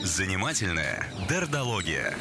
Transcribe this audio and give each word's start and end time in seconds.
Занимательная 0.00 1.06
дердология. 1.28 2.14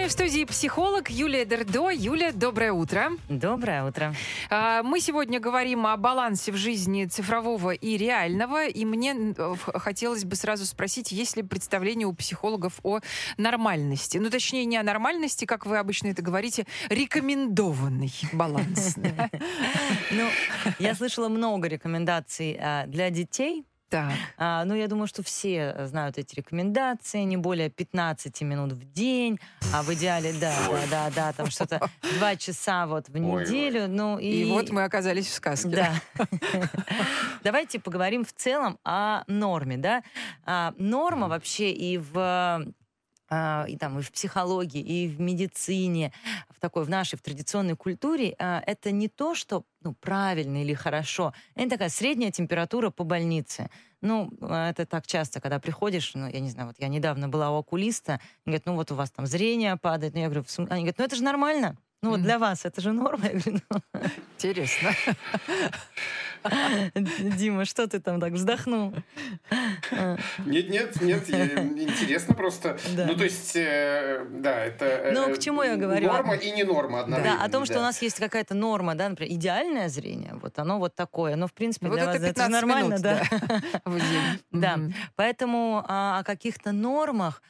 Нами 0.00 0.08
в 0.08 0.12
студии 0.12 0.44
психолог 0.44 1.10
Юлия 1.10 1.44
Дердо. 1.44 1.90
Юля, 1.90 2.32
доброе 2.32 2.72
утро. 2.72 3.10
Доброе 3.28 3.84
утро. 3.84 4.14
А, 4.48 4.82
Мы 4.82 4.98
сегодня 4.98 5.40
говорим 5.40 5.86
о 5.86 5.94
балансе 5.98 6.52
в 6.52 6.56
жизни 6.56 7.04
цифрового 7.04 7.72
и 7.72 7.98
реального. 7.98 8.66
И 8.66 8.86
мне 8.86 9.14
э, 9.36 9.54
хотелось 9.74 10.24
бы 10.24 10.36
сразу 10.36 10.64
спросить, 10.64 11.12
есть 11.12 11.36
ли 11.36 11.42
представление 11.42 12.06
у 12.06 12.14
психологов 12.14 12.80
о 12.82 13.00
нормальности? 13.36 14.16
Ну, 14.16 14.30
точнее, 14.30 14.64
не 14.64 14.78
о 14.78 14.82
нормальности, 14.82 15.44
как 15.44 15.66
вы 15.66 15.76
обычно 15.76 16.08
это 16.08 16.22
говорите, 16.22 16.64
рекомендованный 16.88 18.12
баланс. 18.32 18.96
Ну, 20.12 20.26
я 20.78 20.94
слышала 20.94 21.28
много 21.28 21.68
рекомендаций 21.68 22.58
а, 22.58 22.86
для 22.86 23.10
детей. 23.10 23.64
Так. 23.90 24.12
А, 24.36 24.64
ну, 24.64 24.74
я 24.74 24.86
думаю, 24.86 25.08
что 25.08 25.24
все 25.24 25.74
знают 25.86 26.16
эти 26.16 26.36
рекомендации. 26.36 27.22
Не 27.22 27.36
более 27.36 27.70
15 27.70 28.40
минут 28.42 28.72
в 28.72 28.92
день. 28.92 29.40
А 29.74 29.82
в 29.82 29.92
идеале, 29.92 30.32
да, 30.40 30.54
да, 30.68 30.80
да, 30.88 31.10
да, 31.14 31.32
там 31.32 31.50
что-то 31.50 31.90
2 32.18 32.36
часа 32.36 32.86
вот 32.86 33.08
в 33.08 33.18
неделю. 33.18 33.88
Ну, 33.88 34.16
и, 34.16 34.42
И 34.42 34.44
вот 34.44 34.70
мы 34.70 34.84
оказались 34.84 35.26
в 35.26 35.32
сказке. 35.34 35.68
Да. 35.68 35.92
Давайте 37.42 37.80
поговорим 37.80 38.24
в 38.24 38.32
целом 38.32 38.78
о 38.84 39.24
норме, 39.26 39.76
да. 39.76 40.04
А, 40.44 40.72
норма 40.78 41.26
вообще 41.26 41.72
и 41.72 41.98
в 41.98 42.72
и 43.30 43.76
там 43.76 43.98
и 43.98 44.02
в 44.02 44.10
психологии, 44.10 44.80
и 44.80 45.08
в 45.08 45.20
медицине, 45.20 46.12
в 46.48 46.58
такой, 46.58 46.84
в 46.84 46.90
нашей, 46.90 47.16
в 47.16 47.22
традиционной 47.22 47.76
культуре, 47.76 48.34
а, 48.38 48.62
это 48.66 48.90
не 48.90 49.08
то, 49.08 49.34
что 49.34 49.64
ну, 49.82 49.94
правильно 49.94 50.62
или 50.62 50.74
хорошо. 50.74 51.32
Это 51.54 51.70
такая 51.70 51.88
средняя 51.88 52.30
температура 52.30 52.90
по 52.90 53.04
больнице. 53.04 53.70
Ну, 54.00 54.30
а, 54.40 54.70
это 54.70 54.84
так 54.86 55.06
часто, 55.06 55.40
когда 55.40 55.58
приходишь, 55.60 56.12
ну, 56.14 56.28
я 56.28 56.40
не 56.40 56.50
знаю, 56.50 56.68
вот 56.68 56.76
я 56.78 56.88
недавно 56.88 57.28
была 57.28 57.50
у 57.50 57.58
окулиста, 57.58 58.14
они 58.14 58.20
говорят, 58.46 58.66
ну, 58.66 58.74
вот 58.74 58.90
у 58.90 58.94
вас 58.94 59.10
там 59.10 59.26
зрение 59.26 59.76
падает. 59.76 60.14
Ну, 60.14 60.20
я 60.20 60.26
говорю, 60.26 60.44
они 60.56 60.82
говорят, 60.82 60.98
ну, 60.98 61.04
это 61.04 61.16
же 61.16 61.22
нормально. 61.22 61.76
Ну, 62.02 62.10
вот 62.10 62.22
для 62.22 62.38
вас 62.38 62.64
это 62.64 62.80
же 62.80 62.92
норма. 62.92 63.26
Я 63.26 63.32
говорю, 63.32 63.60
ну, 63.70 64.00
Интересно. 64.38 64.90
Дима, 66.94 67.66
что 67.66 67.86
ты 67.86 68.00
там 68.00 68.18
так 68.20 68.32
вздохнул? 68.32 68.94
Нет, 70.46 70.70
нет, 70.70 71.00
нет, 71.02 71.28
интересно 71.28 72.34
просто. 72.34 72.78
Да. 72.96 73.06
Ну, 73.06 73.14
то 73.16 73.24
есть, 73.24 73.54
э, 73.54 74.24
да, 74.30 74.64
это... 74.64 74.86
э, 74.86 75.12
Ну, 75.12 75.34
к 75.34 75.38
чему 75.38 75.62
я 75.62 75.76
говорю? 75.76 76.06
Норма 76.06 76.36
и 76.36 76.50
не 76.52 76.64
норма 76.64 77.00
одновременно. 77.00 77.38
Да, 77.38 77.44
о 77.44 77.48
том, 77.50 77.66
что 77.66 77.74
да. 77.74 77.80
у 77.80 77.82
нас 77.82 78.00
есть 78.00 78.18
какая-то 78.18 78.54
норма, 78.54 78.94
да, 78.94 79.10
например, 79.10 79.34
идеальное 79.34 79.90
зрение, 79.90 80.34
вот 80.40 80.58
оно 80.58 80.78
вот 80.78 80.94
такое, 80.94 81.36
но 81.36 81.46
в 81.46 81.52
принципе 81.52 81.88
Вот 81.88 81.94
для 81.96 82.04
это 82.04 82.12
вас 82.12 82.22
это 82.22 82.28
15 82.28 82.46
же 82.46 82.66
нормально, 82.66 82.94
минут, 82.94 83.02
да. 83.02 83.22
Да. 84.50 84.78
Поэтому 85.16 85.84
а, 85.86 86.20
о 86.20 86.24
каких-то 86.24 86.72
нормах 86.72 87.42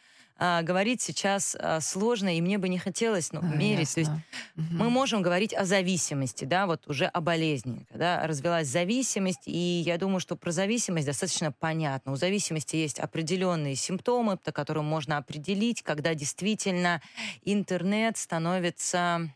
а, 0.42 0.62
говорить 0.62 1.02
сейчас 1.02 1.54
а, 1.60 1.82
сложно, 1.82 2.34
и 2.34 2.40
мне 2.40 2.56
бы 2.56 2.70
не 2.70 2.78
хотелось 2.78 3.30
ну, 3.30 3.40
А, 3.42 3.44
мерить. 3.44 3.92
То 3.92 4.00
есть 4.00 4.10
ясно. 4.10 4.24
Мгм. 4.56 4.78
мы 4.78 4.88
можем 4.88 5.20
говорить 5.20 5.52
о 5.52 5.66
зависимости, 5.66 6.46
да, 6.46 6.66
вот 6.66 6.88
уже 6.88 7.04
о 7.04 7.20
болезни, 7.20 7.86
когда 7.90 8.26
развилась 8.26 8.66
зависимость, 8.66 9.42
и 9.44 9.82
я 9.84 9.98
думаю, 9.98 10.18
что 10.18 10.36
про 10.36 10.50
зависимость 10.50 11.04
достаточно 11.04 11.52
понятно. 11.52 12.12
У 12.12 12.16
зависимости 12.16 12.74
есть 12.74 12.98
определенные 12.98 13.74
симптомы, 13.76 14.38
по 14.38 14.50
которым 14.50 14.86
можно 14.86 15.18
определить, 15.18 15.82
когда 15.82 16.14
действительно 16.14 17.02
интернет 17.44 18.16
становится 18.16 19.30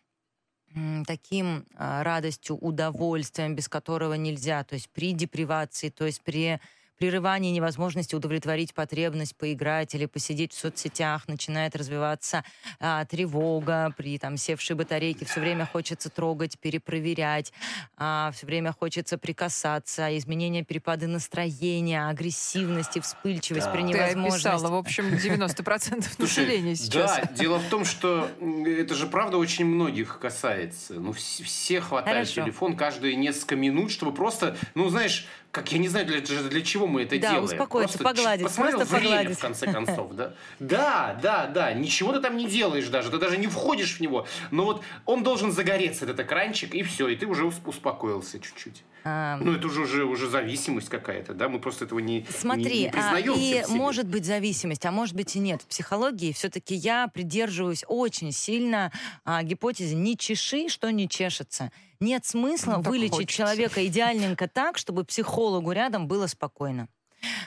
таким 1.07 1.67
а, 1.77 2.03
радостью, 2.03 2.57
удовольствием, 2.57 3.55
без 3.55 3.69
которого 3.69 4.15
нельзя, 4.15 4.65
то 4.65 4.75
есть 4.75 4.89
при 4.89 5.13
депривации, 5.13 5.91
то 5.91 6.07
есть 6.07 6.23
при 6.23 6.59
прерывании 6.99 7.51
невозможности 7.53 8.15
удовлетворить 8.15 8.75
потребность 8.75 9.37
поиграть 9.37 9.95
или 9.95 10.07
посидеть 10.07 10.53
в 10.53 10.59
соцсетях, 10.59 11.27
начинает 11.29 11.77
развиваться 11.77 12.45
а, 12.81 13.05
тревога, 13.05 13.93
при 13.97 14.19
там 14.19 14.37
севшей 14.37 14.77
батарейке 14.77 15.25
все 15.27 15.41
время 15.41 15.67
хочется 15.67 16.11
трогать, 16.11 16.59
перепроверять, 16.59 17.53
все 17.97 18.47
время 18.47 18.73
хочется 18.73 19.19
прикасаться, 19.19 20.17
изменение 20.19 20.65
перепады 20.65 21.07
настроения, 21.07 22.09
агрессивности, 22.09 23.01
вспыльчивость 23.01 23.67
Да. 23.67 23.73
при 23.73 23.83
Ты 23.83 23.89
невозможности. 23.89 24.49
описала, 24.49 24.71
в 24.71 24.77
общем, 24.77 25.05
90% 25.15 26.21
населения 26.23 26.77
сейчас. 26.77 27.17
Да, 27.17 27.33
дело 27.35 27.59
в 27.59 27.69
том, 27.69 27.85
что 27.85 28.29
это 28.67 28.95
же 28.95 29.07
правда 29.07 29.37
очень 29.39 29.65
многих 29.65 30.19
касается. 30.21 30.95
Ну, 30.95 31.11
вс- 31.11 31.43
все 31.43 31.81
хватают 31.81 32.29
Хорошо. 32.29 32.43
телефон 32.43 32.77
каждые 32.77 33.17
несколько 33.17 33.57
минут, 33.57 33.91
чтобы 33.91 34.13
просто, 34.15 34.57
ну, 34.75 34.89
знаешь, 34.89 35.27
как 35.55 35.71
я 35.73 35.79
не 35.79 35.89
знаю, 35.89 36.05
для, 36.07 36.21
для 36.21 36.61
чего 36.63 36.87
мы 36.87 37.03
это 37.03 37.13
Да, 37.19 37.29
делаем. 37.31 37.45
успокоиться, 37.45 37.97
Просто 37.99 38.17
погладить, 38.17 38.45
посмотрел 38.47 38.79
просто 38.79 38.97
время, 38.97 39.11
погладить. 39.17 39.39
в 39.39 39.41
конце 39.41 39.67
концов, 39.73 40.13
да? 40.15 40.35
Да, 40.59 41.19
да, 41.23 41.47
да, 41.47 41.73
ничего 41.73 42.13
ты 42.13 42.21
там 42.21 42.37
не 42.37 42.47
делаешь 42.47 42.89
даже, 42.89 43.11
ты 43.11 43.19
даже 43.19 43.37
не 43.39 43.47
входишь 43.47 43.97
в 43.97 44.01
него. 44.01 44.27
Но 44.51 44.65
вот 44.65 44.83
он 45.07 45.23
должен 45.23 45.53
загореться, 45.53 46.05
этот 46.05 46.19
экранчик, 46.21 46.75
и 46.75 46.83
все, 46.83 47.09
и 47.09 47.17
ты 47.17 47.27
уже 47.27 47.45
ус- 47.47 47.61
успокоился 47.65 48.41
чуть-чуть. 48.41 48.83
А, 49.07 49.37
Ну, 49.37 49.53
это 49.53 49.67
уже, 49.67 49.83
уже, 49.83 50.05
уже 50.05 50.29
зависимость 50.29 50.89
какая-то, 50.89 51.35
да? 51.35 51.49
Мы 51.49 51.61
просто 51.61 51.85
этого 51.85 51.99
не, 51.99 52.21
не- 52.21 52.27
Смотри, 52.31 52.81
не, 52.81 52.89
а, 52.89 52.91
признаемся 52.93 53.41
и 53.41 53.63
в 53.63 53.67
себе. 53.67 53.77
может 53.77 54.07
быть 54.09 54.25
зависимость, 54.25 54.87
а 54.87 54.91
может 54.91 55.15
быть 55.15 55.37
и 55.37 55.39
нет. 55.39 55.61
В 55.63 55.67
психологии 55.67 56.33
все-таки 56.33 56.75
я 56.75 57.09
придерживаюсь 57.09 57.85
очень 57.87 58.33
сильно 58.33 58.91
а, 59.25 59.43
гипотезы 59.43 59.95
«не 59.95 60.17
чеши, 60.17 60.69
что 60.69 60.91
не 60.91 61.09
чешется». 61.09 61.71
Нет 62.05 62.27
смысла 62.27 62.77
Ну, 62.77 62.83
вылечить 62.83 63.15
хочется. 63.15 63.37
человека 63.37 63.87
идеальненько 63.87 64.47
так, 64.47 64.77
чтобы 64.79 65.05
психологу 65.05 65.73
рядом 65.73 66.07
было 66.07 66.27
спокойно. 66.27 66.89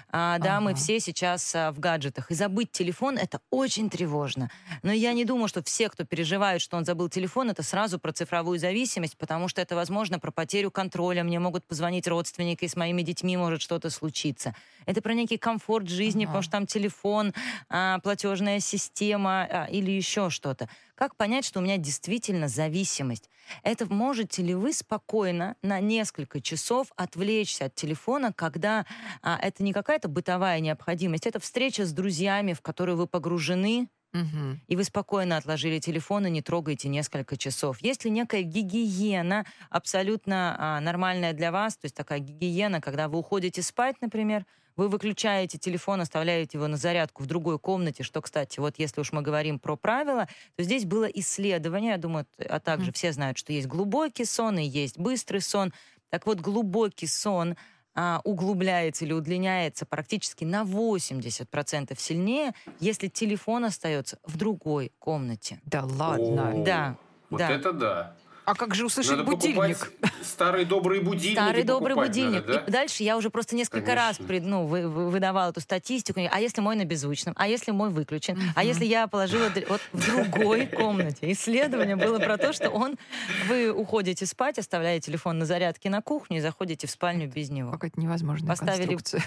А, 0.10 0.40
да, 0.40 0.60
мы 0.60 0.72
Ага. 0.72 0.80
все 0.80 1.00
сейчас 1.00 1.54
а, 1.54 1.72
в 1.72 1.78
гаджетах. 1.80 2.32
И 2.32 2.34
забыть 2.34 2.72
телефон 2.72 3.18
это 3.20 3.42
очень 3.52 3.92
тревожно. 3.92 4.50
Но 4.82 4.92
я 4.92 5.14
не 5.14 5.24
думаю, 5.24 5.48
что 5.48 5.62
все, 5.64 5.90
кто 5.90 6.04
переживает, 6.04 6.62
что 6.62 6.78
он 6.78 6.86
забыл 6.86 7.10
телефон, 7.10 7.52
это 7.52 7.62
сразу 7.62 8.00
про 8.00 8.12
цифровую 8.12 8.58
зависимость, 8.58 9.18
потому 9.18 9.48
что 9.48 9.62
это, 9.62 9.76
возможно, 9.76 10.18
про 10.18 10.32
потерю 10.32 10.72
контроля. 10.72 11.24
Мне 11.24 11.38
могут 11.40 11.68
позвонить 11.68 12.08
родственники, 12.08 12.66
с 12.66 12.76
моими 12.76 13.04
детьми 13.04 13.38
может 13.38 13.62
что-то 13.62 13.92
случиться. 13.92 14.56
Это 14.88 15.02
про 15.04 15.14
некий 15.14 15.38
комфорт 15.38 15.88
жизни, 15.88 16.26
Ага. 16.26 16.32
потому 16.32 16.42
что 16.42 16.52
там 16.54 16.66
телефон, 16.66 17.34
а, 17.70 18.00
платежная 18.00 18.60
система 18.60 19.44
а, 19.44 19.66
или 19.66 19.92
еще 19.92 20.32
что-то. 20.32 20.70
Как 20.96 21.16
понять, 21.16 21.46
что 21.46 21.60
у 21.60 21.62
меня 21.62 21.78
действительно 21.78 22.48
зависимость? 22.48 23.30
Это 23.64 23.86
можете 23.94 24.42
ли 24.42 24.56
вы 24.56 24.74
спокойно 24.74 25.56
на 25.62 25.80
несколько 25.80 26.42
часов 26.42 26.88
отвлечься 26.96 27.66
от 27.66 27.76
телефона, 27.76 28.34
когда 28.34 28.86
а, 29.22 29.38
это 29.42 29.64
не 29.64 29.74
какая-то 29.74 30.08
бытовая 30.08 30.60
необходимость, 30.60 31.28
это 31.28 31.40
встреча 31.40 31.86
с 31.86 31.94
друзьями, 31.94 32.54
в 32.54 32.62
которую 32.62 32.98
вы 32.98 33.08
погружены, 33.08 33.90
и 34.68 34.76
вы 34.76 34.84
спокойно 34.84 35.38
отложили 35.38 35.80
телефон 35.80 36.26
и 36.26 36.32
не 36.32 36.42
трогаете 36.42 36.88
несколько 36.90 37.38
часов. 37.38 37.82
Есть 37.82 38.04
ли 38.06 38.10
некая 38.10 38.42
гигиена 38.42 39.46
абсолютно 39.70 40.56
а, 40.58 40.80
нормальная 40.80 41.34
для 41.34 41.52
вас, 41.52 41.78
то 41.78 41.86
есть 41.86 41.96
такая 41.96 42.20
гигиена, 42.20 42.82
когда 42.82 43.10
вы 43.10 43.20
уходите 43.20 43.62
спать, 43.62 43.98
например, 44.02 44.46
вы 44.78 44.90
выключаете 44.90 45.58
телефон, 45.58 46.02
оставляете 46.02 46.58
его 46.58 46.68
на 46.68 46.78
зарядку 46.78 47.24
в 47.24 47.26
другой 47.26 47.60
комнате, 47.60 48.04
что, 48.04 48.22
кстати, 48.22 48.60
вот 48.60 48.76
если 48.78 49.02
уж 49.02 49.12
мы 49.12 49.22
говорим 49.22 49.60
про 49.60 49.76
правила, 49.76 50.28
то 50.56 50.64
здесь 50.64 50.86
было 50.86 51.06
исследование, 51.06 51.92
я 51.92 51.98
думаю, 51.98 52.26
а 52.38 52.60
также 52.60 52.92
Мгм. 52.92 52.94
все 52.94 53.12
знают, 53.12 53.38
что 53.38 53.52
есть 53.54 53.68
глубокий 53.68 54.26
сон 54.26 54.58
и 54.60 54.66
есть 54.66 54.98
быстрый 54.98 55.42
сон. 55.42 55.74
Так 56.10 56.26
вот, 56.26 56.40
глубокий 56.40 57.08
сон 57.08 57.58
а, 57.96 58.22
углубляется 58.24 59.06
или 59.06 59.14
удлиняется 59.14 59.86
практически 59.86 60.44
на 60.46 60.64
80% 60.64 62.00
сильнее, 62.00 62.54
если 62.80 63.08
телефон 63.08 63.66
остается 63.66 64.20
в 64.24 64.38
другой 64.38 64.94
комнате. 65.00 65.60
Да 65.64 65.84
ладно. 65.86 66.54
О, 66.54 66.56
Да, 66.56 66.98
Вот 67.30 67.50
да. 67.50 67.50
это 67.50 67.74
да. 67.74 68.24
А 68.48 68.56
как 68.56 68.74
же 68.76 68.86
услышать 68.86 69.18
Надо 69.18 69.24
будильник? 69.26 69.78
покупать 69.78 70.12
старые 70.24 70.66
добрые 70.66 71.02
будильники. 71.02 71.34
Старый 71.38 71.64
добрый 71.64 71.96
будильник. 71.96 72.48
надо, 72.48 72.54
да? 72.60 72.64
И 72.66 72.72
дальше 72.72 73.04
я 73.04 73.18
уже 73.18 73.30
просто 73.30 73.58
несколько 73.58 73.94
раз 73.94 74.16
Конечно. 74.16 74.26
пред- 74.28 74.44
ну, 74.44 74.66
вы- 74.66 74.88
вы- 74.88 75.10
выдавала 75.10 75.50
эту 75.50 75.60
статистику. 75.60 76.22
А 76.32 76.40
если 76.40 76.62
мой 76.62 76.78
на 76.78 76.86
беззвучном? 76.86 77.34
А 77.38 77.46
если 77.46 77.72
мой 77.72 77.90
выключен? 77.90 78.40
А 78.56 78.64
если 78.64 78.86
я 78.86 79.08
положила 79.08 79.52
вот 79.68 79.82
в 79.92 80.06
другой 80.06 80.66
комнате? 80.78 81.30
Исследование 81.34 81.98
было 81.98 82.20
про 82.20 82.38
то, 82.38 82.54
что 82.54 82.70
он... 82.70 82.96
Вы 83.50 83.70
уходите 83.70 84.26
спать, 84.26 84.58
оставляете 84.60 85.08
телефон 85.08 85.40
на 85.40 85.46
зарядке 85.46 85.90
на 85.90 86.02
кухню 86.02 86.38
и 86.38 86.40
заходите 86.40 86.88
в 86.88 86.92
спальню 86.92 87.28
без 87.30 87.50
него. 87.50 87.72
Какая-то 87.72 88.00
невозможная 88.00 88.48
Поставили- 88.48 88.96
конструкция. 88.96 89.24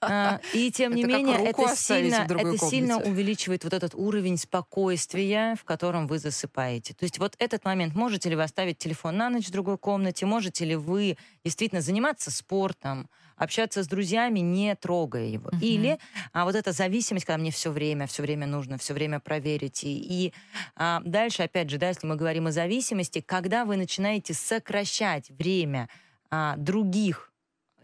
А, 0.00 0.40
И 0.52 0.72
тем 0.72 0.94
не 0.96 1.02
Это 1.02 1.12
менее, 1.12 1.44
это, 1.44 1.76
сильно, 1.76 2.26
это 2.28 2.58
сильно 2.58 2.98
увеличивает 2.98 3.62
вот 3.62 3.72
этот 3.72 3.94
уровень 3.94 4.36
спокойствия, 4.36 5.54
в 5.60 5.64
котором 5.64 6.08
вы 6.08 6.18
засыпаете. 6.18 6.94
То 6.94 7.04
есть 7.04 7.18
вот 7.20 7.36
этот 7.38 7.64
момент, 7.64 7.94
можете 8.00 8.30
ли 8.30 8.36
вы 8.36 8.44
оставить 8.44 8.78
телефон 8.78 9.18
на 9.18 9.28
ночь 9.28 9.48
в 9.48 9.50
другой 9.50 9.76
комнате, 9.76 10.24
можете 10.24 10.64
ли 10.64 10.74
вы 10.74 11.18
действительно 11.44 11.82
заниматься 11.82 12.30
спортом, 12.30 13.10
общаться 13.36 13.82
с 13.82 13.86
друзьями, 13.86 14.40
не 14.40 14.74
трогая 14.74 15.26
его. 15.26 15.50
Мгм. 15.52 15.60
Или 15.60 15.98
а, 16.32 16.46
вот 16.46 16.54
эта 16.54 16.72
зависимость, 16.72 17.26
когда 17.26 17.38
мне 17.38 17.50
все 17.50 17.70
время, 17.70 18.06
все 18.06 18.22
время 18.22 18.46
нужно, 18.46 18.78
все 18.78 18.94
время 18.94 19.20
проверить. 19.20 19.84
И, 19.84 19.92
и, 19.98 20.32
а, 20.76 21.02
дальше, 21.04 21.42
опять 21.42 21.68
же, 21.68 21.76
да, 21.76 21.88
если 21.88 22.06
мы 22.06 22.16
говорим 22.16 22.46
о 22.46 22.52
зависимости, 22.52 23.20
когда 23.20 23.66
вы 23.66 23.76
начинаете 23.76 24.32
сокращать 24.32 25.30
время 25.30 25.88
а, 26.30 26.56
других, 26.56 27.32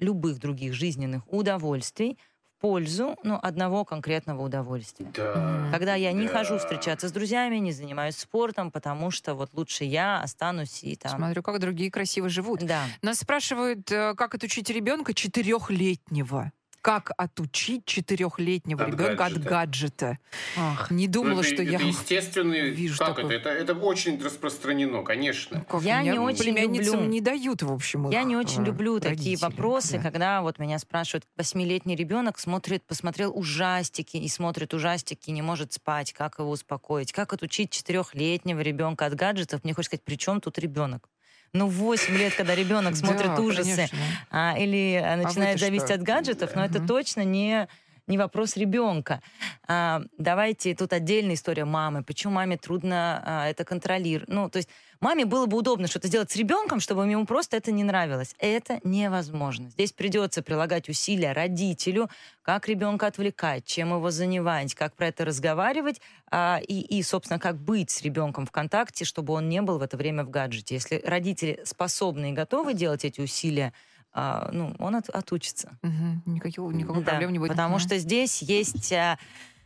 любых 0.01 0.39
других 0.39 0.73
жизненных 0.73 1.31
удовольствий 1.31 2.19
пользу 2.61 3.17
ну, 3.23 3.39
одного 3.43 3.85
конкретного 3.85 4.43
удовольствия. 4.43 5.11
Да. 5.15 5.69
Когда 5.73 5.95
я 5.95 6.13
не 6.13 6.27
Да. 6.27 6.33
хожу 6.33 6.59
встречаться 6.59 7.09
с 7.09 7.13
друзьями, 7.13 7.57
не 7.57 7.73
занимаюсь 7.73 8.17
спортом, 8.17 8.71
потому 8.71 9.11
что 9.11 9.35
вот 9.35 9.51
лучше 9.53 9.85
я 9.85 10.21
останусь 10.21 10.83
и 10.83 10.97
там... 10.97 11.17
Смотрю, 11.17 11.43
как 11.43 11.59
другие 11.61 11.91
красиво 11.91 12.29
живут. 12.29 12.61
Да. 12.65 12.83
Нас 13.03 13.19
спрашивают, 13.19 13.91
э, 13.91 14.15
как 14.15 14.35
отучить 14.35 14.71
ребенка 14.71 15.15
четырехлетнего. 15.15 16.53
Как 16.87 17.11
отучить 17.19 17.85
четырехлетнего 17.85 18.85
От 18.85 18.91
ребенка 18.93 19.25
от 19.25 19.33
гаджета. 19.33 19.49
гаджета? 19.51 20.19
Ах. 20.57 20.89
Не 20.93 21.09
думала, 21.09 21.35
Ну, 21.35 21.41
это- 21.41 21.49
что 21.49 21.63
я... 21.65 21.79
это 21.79 21.85
естественный... 21.85 22.71
вижу 22.71 22.97
как 22.99 23.17
такое. 23.17 23.25
это? 23.39 23.49
это? 23.51 23.73
Это 23.73 23.75
очень 23.75 24.23
распространено, 24.23 25.03
конечно. 25.03 25.65
Как 25.69 25.83
Я 25.83 26.01
меня 26.03 26.13
не 26.13 26.19
очень 26.21 26.45
племянницам 26.45 26.95
люблю. 27.01 27.11
не 27.11 27.21
дают, 27.21 27.63
в 27.63 27.73
общем, 27.73 28.09
Я 28.11 28.21
их, 28.21 28.29
не 28.29 28.37
очень 28.37 28.63
э, 28.63 28.67
люблю 28.67 29.01
такие 29.01 29.35
родители. 29.37 29.43
вопросы, 29.43 29.97
Да. 29.97 30.03
когда 30.05 30.43
вот 30.43 30.61
меня 30.61 30.79
спрашивают, 30.79 31.25
восьмилетний 31.37 31.97
ребенок 31.97 32.39
смотрит, 32.39 32.85
посмотрел 32.87 33.37
ужастики 33.37 34.17
и 34.19 34.29
смотрит 34.29 34.73
ужастики, 34.73 35.31
не 35.33 35.43
может 35.43 35.73
спать, 35.73 36.13
как 36.13 36.39
его 36.39 36.51
успокоить, 36.51 37.11
как 37.11 37.33
отучить 37.33 37.71
четырехлетнего 37.73 38.61
ребенка 38.61 39.07
от 39.07 39.15
гаджетов. 39.17 39.65
Мне 39.65 39.75
хочется 39.75 39.97
сказать, 39.97 40.05
при 40.05 40.15
чем 40.15 40.41
тут 40.41 40.57
ребенок? 40.61 41.09
Ну, 41.53 41.69
8 41.69 42.17
лет, 42.17 42.35
когда 42.35 42.55
ребенок 42.55 42.97
смотрит 42.97 43.35
Да, 43.35 43.41
ужасы 43.41 43.75
конечно. 43.77 43.99
а, 44.31 44.57
или 44.59 45.03
а, 45.03 45.17
начинает 45.17 45.59
зависеть 45.59 45.87
что? 45.87 45.95
от 45.95 46.03
гаджетов, 46.03 46.55
но 46.55 46.65
это 46.65 46.81
точно 46.81 47.23
не 47.25 47.69
не 48.07 48.19
вопрос 48.19 48.57
ребенка. 48.57 49.21
А, 49.67 50.03
давайте 50.19 50.75
тут 50.75 50.93
отдельная 50.93 51.35
история 51.35 51.65
мамы. 51.65 52.05
Почему 52.05 52.35
маме 52.35 52.57
трудно 52.57 53.23
а, 53.25 53.49
это 53.49 53.65
контролировать? 53.65 54.29
Ну, 54.29 54.49
то 54.49 54.59
есть 54.59 54.69
маме 55.01 55.25
было 55.25 55.47
бы 55.47 55.57
удобно 55.57 55.89
что-то 55.89 56.09
сделать 56.09 56.31
с 56.31 56.37
ребенком, 56.37 56.81
чтобы 56.81 57.09
ему 57.11 57.27
просто 57.27 57.57
это 57.57 57.73
не 57.73 57.83
нравилось. 57.83 58.35
Это 58.39 58.81
невозможно. 58.85 59.71
Здесь 59.71 59.93
придется 59.93 60.43
прилагать 60.43 60.89
усилия 60.89 61.33
родителю, 61.33 62.09
как 62.43 62.69
ребенка 62.69 63.09
отвлекать, 63.09 63.65
чем 63.65 63.91
его 63.91 64.11
занимать, 64.11 64.75
как 64.75 64.95
про 64.95 65.09
это 65.09 65.25
разговаривать 65.25 66.01
а, 66.31 66.61
и, 66.67 66.81
и, 66.81 67.03
собственно, 67.03 67.41
как 67.41 67.57
быть 67.59 67.91
с 67.91 68.03
ребенком 68.03 68.47
в 68.47 68.53
контакте, 68.53 69.05
чтобы 69.05 69.35
он 69.35 69.49
не 69.49 69.63
был 69.63 69.79
в 69.79 69.83
это 69.83 69.97
время 69.97 70.25
в 70.25 70.31
гаджете. 70.31 70.77
Если 70.77 71.03
родители 71.05 71.61
способны 71.65 72.31
и 72.31 72.35
готовы 72.35 72.75
делать 72.75 73.05
эти 73.05 73.21
усилия, 73.21 73.73
а, 74.19 74.49
ну, 74.53 74.75
он 74.79 74.97
от- 74.97 75.11
отучится. 75.11 75.79
Мгм. 75.83 76.23
Никакого, 76.27 76.71
никакой 76.73 77.03
Да, 77.05 77.11
проблем 77.11 77.33
не 77.33 77.39
будет. 77.39 77.51
Потому 77.51 77.79
что 77.79 77.99
здесь 77.99 78.41
есть 78.43 78.91
а, 78.93 79.19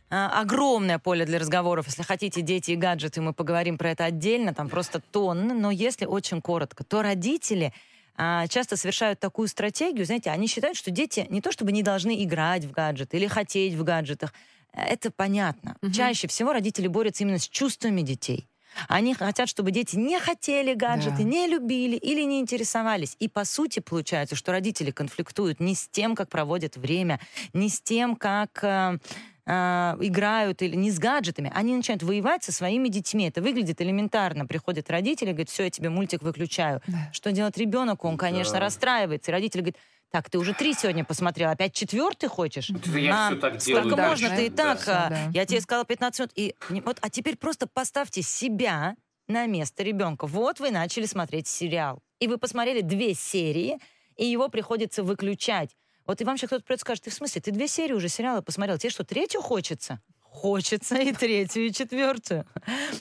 а, 0.09 0.41
огромное 0.41 0.99
поле 0.99 1.25
для 1.25 1.39
разговоров. 1.39 1.87
Если 1.87 2.03
хотите 2.03 2.41
дети 2.41 2.71
и 2.71 2.75
гаджеты, 2.75 3.21
мы 3.21 3.33
поговорим 3.33 3.77
про 3.77 3.91
это 3.91 4.03
отдельно, 4.03 4.53
там 4.53 4.67
просто 4.67 4.99
тонны. 4.99 5.53
Но 5.53 5.71
если 5.71 6.05
очень 6.05 6.41
коротко, 6.41 6.83
то 6.83 7.01
родители 7.01 7.71
а, 8.17 8.45
часто 8.47 8.75
совершают 8.75 9.21
такую 9.21 9.47
стратегию, 9.47 10.05
знаете, 10.05 10.29
они 10.31 10.47
считают, 10.47 10.77
что 10.77 10.91
дети 10.91 11.25
не 11.29 11.39
то 11.41 11.51
чтобы 11.53 11.71
не 11.71 11.81
должны 11.81 12.21
играть 12.23 12.65
в 12.65 12.71
гаджеты 12.71 13.15
или 13.17 13.27
хотеть 13.27 13.73
в 13.75 13.83
гаджетах. 13.85 14.33
Э, 14.73 14.81
Это 14.83 15.11
понятно. 15.11 15.77
Мгм. 15.81 15.93
Чаще 15.93 16.27
всего 16.27 16.51
родители 16.51 16.87
борются 16.87 17.23
именно 17.23 17.39
с 17.39 17.47
чувствами 17.47 18.01
детей. 18.01 18.47
Они 18.87 19.13
хотят, 19.13 19.49
чтобы 19.49 19.71
дети 19.71 19.95
не 19.95 20.19
хотели 20.19 20.73
гаджеты, 20.73 21.17
Да. 21.17 21.23
не 21.23 21.47
любили 21.47 21.95
или 21.95 22.21
не 22.23 22.39
интересовались. 22.39 23.15
И 23.19 23.27
по 23.27 23.45
сути 23.45 23.79
получается, 23.79 24.35
что 24.35 24.51
родители 24.51 24.91
конфликтуют 24.91 25.59
не 25.59 25.75
с 25.75 25.87
тем, 25.87 26.15
как 26.15 26.29
проводят 26.29 26.77
время, 26.77 27.19
не 27.53 27.69
с 27.69 27.81
тем, 27.81 28.15
как 28.15 28.63
э, 28.63 28.97
э, 29.45 29.97
играют, 30.01 30.61
или 30.61 30.75
не 30.75 30.91
с 30.91 30.99
гаджетами. 30.99 31.51
Они 31.53 31.75
начинают 31.75 32.03
воевать 32.03 32.43
со 32.43 32.51
своими 32.51 32.87
детьми. 32.87 33.27
Это 33.27 33.41
выглядит 33.41 33.81
элементарно. 33.81 34.45
Приходят 34.45 34.89
родители, 34.89 35.29
говорят, 35.31 35.49
все, 35.49 35.63
я 35.63 35.69
тебе 35.69 35.89
мультик 35.89 36.21
выключаю. 36.21 36.81
Да. 36.87 37.09
Что 37.11 37.31
делать 37.31 37.57
ребенок? 37.57 38.05
Он, 38.05 38.17
конечно, 38.17 38.53
Да. 38.53 38.59
расстраивается. 38.61 39.31
И 39.31 39.33
родители 39.33 39.61
говорят, 39.61 39.77
так, 40.11 40.29
ты 40.29 40.37
уже 40.37 40.53
три 40.53 40.73
сегодня 40.73 41.03
посмотрел, 41.05 41.49
опять 41.49 41.73
четвертый 41.73 42.27
хочешь? 42.27 42.69
Это 42.69 42.99
я 42.99 43.27
А, 43.27 43.29
всё 43.31 43.39
так 43.39 43.57
делаю. 43.57 43.83
Сколько 43.83 43.95
Да, 43.95 44.09
можно? 44.09 44.29
да, 44.29 44.35
Ты 44.35 44.45
и 44.45 44.49
да. 44.49 44.75
так, 44.75 44.87
а, 44.87 45.09
Да. 45.09 45.29
я 45.33 45.45
тебе 45.45 45.61
сказала 45.61 45.85
15 45.85 46.19
минут. 46.19 46.31
И, 46.35 46.55
вот, 46.85 46.97
а 47.01 47.09
теперь 47.09 47.37
просто 47.37 47.67
поставьте 47.67 48.21
себя 48.21 48.95
на 49.27 49.45
место 49.47 49.83
ребенка. 49.83 50.27
Вот 50.27 50.59
вы 50.59 50.71
начали 50.71 51.05
смотреть 51.05 51.47
сериал. 51.47 52.03
И 52.19 52.27
вы 52.27 52.37
посмотрели 52.37 52.81
две 52.81 53.13
серии, 53.13 53.77
и 54.17 54.25
его 54.25 54.49
приходится 54.49 55.01
выключать. 55.03 55.75
Вот 56.05 56.19
и 56.19 56.25
вам 56.25 56.37
сейчас 56.37 56.49
кто-то 56.49 56.65
придет 56.65 56.79
и 56.79 56.81
скажет, 56.81 57.03
ты 57.05 57.09
в 57.09 57.13
смысле, 57.13 57.41
ты 57.41 57.51
две 57.51 57.67
серии 57.67 57.93
уже 57.93 58.09
сериала 58.09 58.41
посмотрел, 58.41 58.77
тебе 58.77 58.89
что, 58.89 59.03
третью 59.05 59.41
хочется? 59.41 60.01
Хочется 60.31 60.95
и 60.95 61.11
третью, 61.11 61.67
и 61.67 61.73
четвертую. 61.73 62.45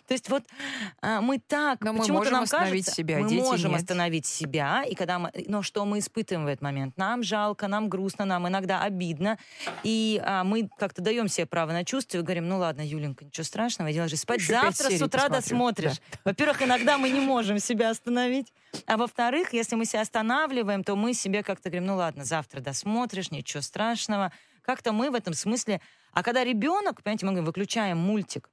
То 0.08 0.12
есть 0.12 0.28
вот 0.28 0.42
а, 1.00 1.20
мы 1.20 1.38
так, 1.38 1.80
Но 1.80 1.92
мы 1.92 2.00
почему-то 2.00 2.18
можем 2.18 2.32
нам 2.32 2.42
остановить 2.42 2.84
кажется, 2.84 2.94
себя, 2.94 3.18
мы 3.20 3.28
дети 3.28 3.40
можем 3.40 3.70
нет. 3.70 3.80
остановить 3.80 4.26
себя, 4.26 4.82
и 4.82 4.96
когда 4.96 5.20
мы, 5.20 5.30
но 5.46 5.62
что 5.62 5.84
мы 5.84 6.00
испытываем 6.00 6.44
в 6.44 6.48
этот 6.48 6.60
момент? 6.60 6.98
Нам 6.98 7.22
жалко, 7.22 7.68
нам 7.68 7.88
грустно, 7.88 8.24
нам 8.24 8.48
иногда 8.48 8.82
обидно, 8.82 9.38
и 9.84 10.20
а, 10.24 10.42
мы 10.42 10.68
как-то 10.76 11.02
даем 11.02 11.28
себе 11.28 11.46
право 11.46 11.70
на 11.70 11.84
чувство 11.84 12.18
и 12.18 12.20
говорим, 12.22 12.48
ну 12.48 12.58
ладно, 12.58 12.82
Юленька, 12.82 13.24
ничего 13.24 13.44
страшного, 13.44 13.92
иди 13.92 14.00
ложись 14.00 14.22
спать, 14.22 14.40
Еще 14.40 14.52
завтра 14.52 14.90
с 14.90 15.00
утра 15.00 15.28
посмотрю». 15.28 15.30
досмотришь. 15.30 16.00
Во-первых, 16.24 16.62
иногда 16.62 16.98
мы 16.98 17.10
не 17.10 17.20
можем 17.20 17.60
себя 17.60 17.90
остановить, 17.90 18.52
а 18.86 18.96
во-вторых, 18.96 19.52
если 19.52 19.76
мы 19.76 19.84
себя 19.84 20.00
останавливаем, 20.00 20.82
то 20.82 20.96
мы 20.96 21.14
себе 21.14 21.44
как-то 21.44 21.70
говорим, 21.70 21.86
ну 21.86 21.96
ладно, 21.96 22.24
завтра 22.24 22.60
досмотришь, 22.60 23.30
ничего 23.30 23.62
страшного. 23.62 24.32
Как-то 24.70 24.92
мы 24.92 25.10
в 25.10 25.16
этом 25.16 25.34
смысле... 25.34 25.80
А 26.12 26.22
когда 26.22 26.44
ребенок, 26.44 27.02
понимаете, 27.02 27.26
мы 27.26 27.42
выключаем 27.42 27.98
мультик, 27.98 28.48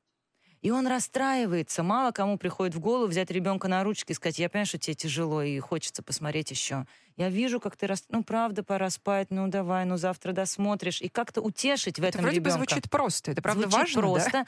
и 0.63 0.71
он 0.71 0.87
расстраивается. 0.87 1.83
Мало 1.83 2.09
кому 2.11 2.39
приходит 2.39 2.73
в 2.73 2.79
голову 2.79 3.05
взять 3.05 3.29
ребенка 3.29 3.67
на 3.67 3.83
ручки 3.83 4.13
и 4.13 4.15
сказать, 4.15 4.39
я 4.39 4.49
понимаю, 4.49 4.65
что 4.65 4.79
тебе 4.79 4.95
тяжело 4.95 5.43
и 5.43 5.59
хочется 5.59 6.01
посмотреть 6.01 6.49
еще. 6.49 6.87
Я 7.17 7.29
вижу, 7.29 7.59
как 7.59 7.77
ты 7.77 7.85
рас... 7.85 8.03
Ну, 8.09 8.23
правда, 8.23 8.63
пора 8.63 8.89
спать, 8.89 9.27
ну, 9.29 9.47
давай, 9.47 9.85
ну, 9.85 9.97
завтра 9.97 10.31
досмотришь. 10.31 11.03
И 11.03 11.07
как-то 11.07 11.39
утешить 11.41 11.99
в 11.99 12.03
Это 12.03 12.07
этом 12.07 12.21
вроде 12.21 12.39
бы 12.39 12.49
ребенка. 12.49 12.65
звучит 12.65 12.89
просто. 12.89 13.33
Это 13.33 13.43
правда 13.43 13.69
Звучит 13.69 13.77
важно, 13.77 14.01
да? 14.01 14.07
просто, 14.07 14.45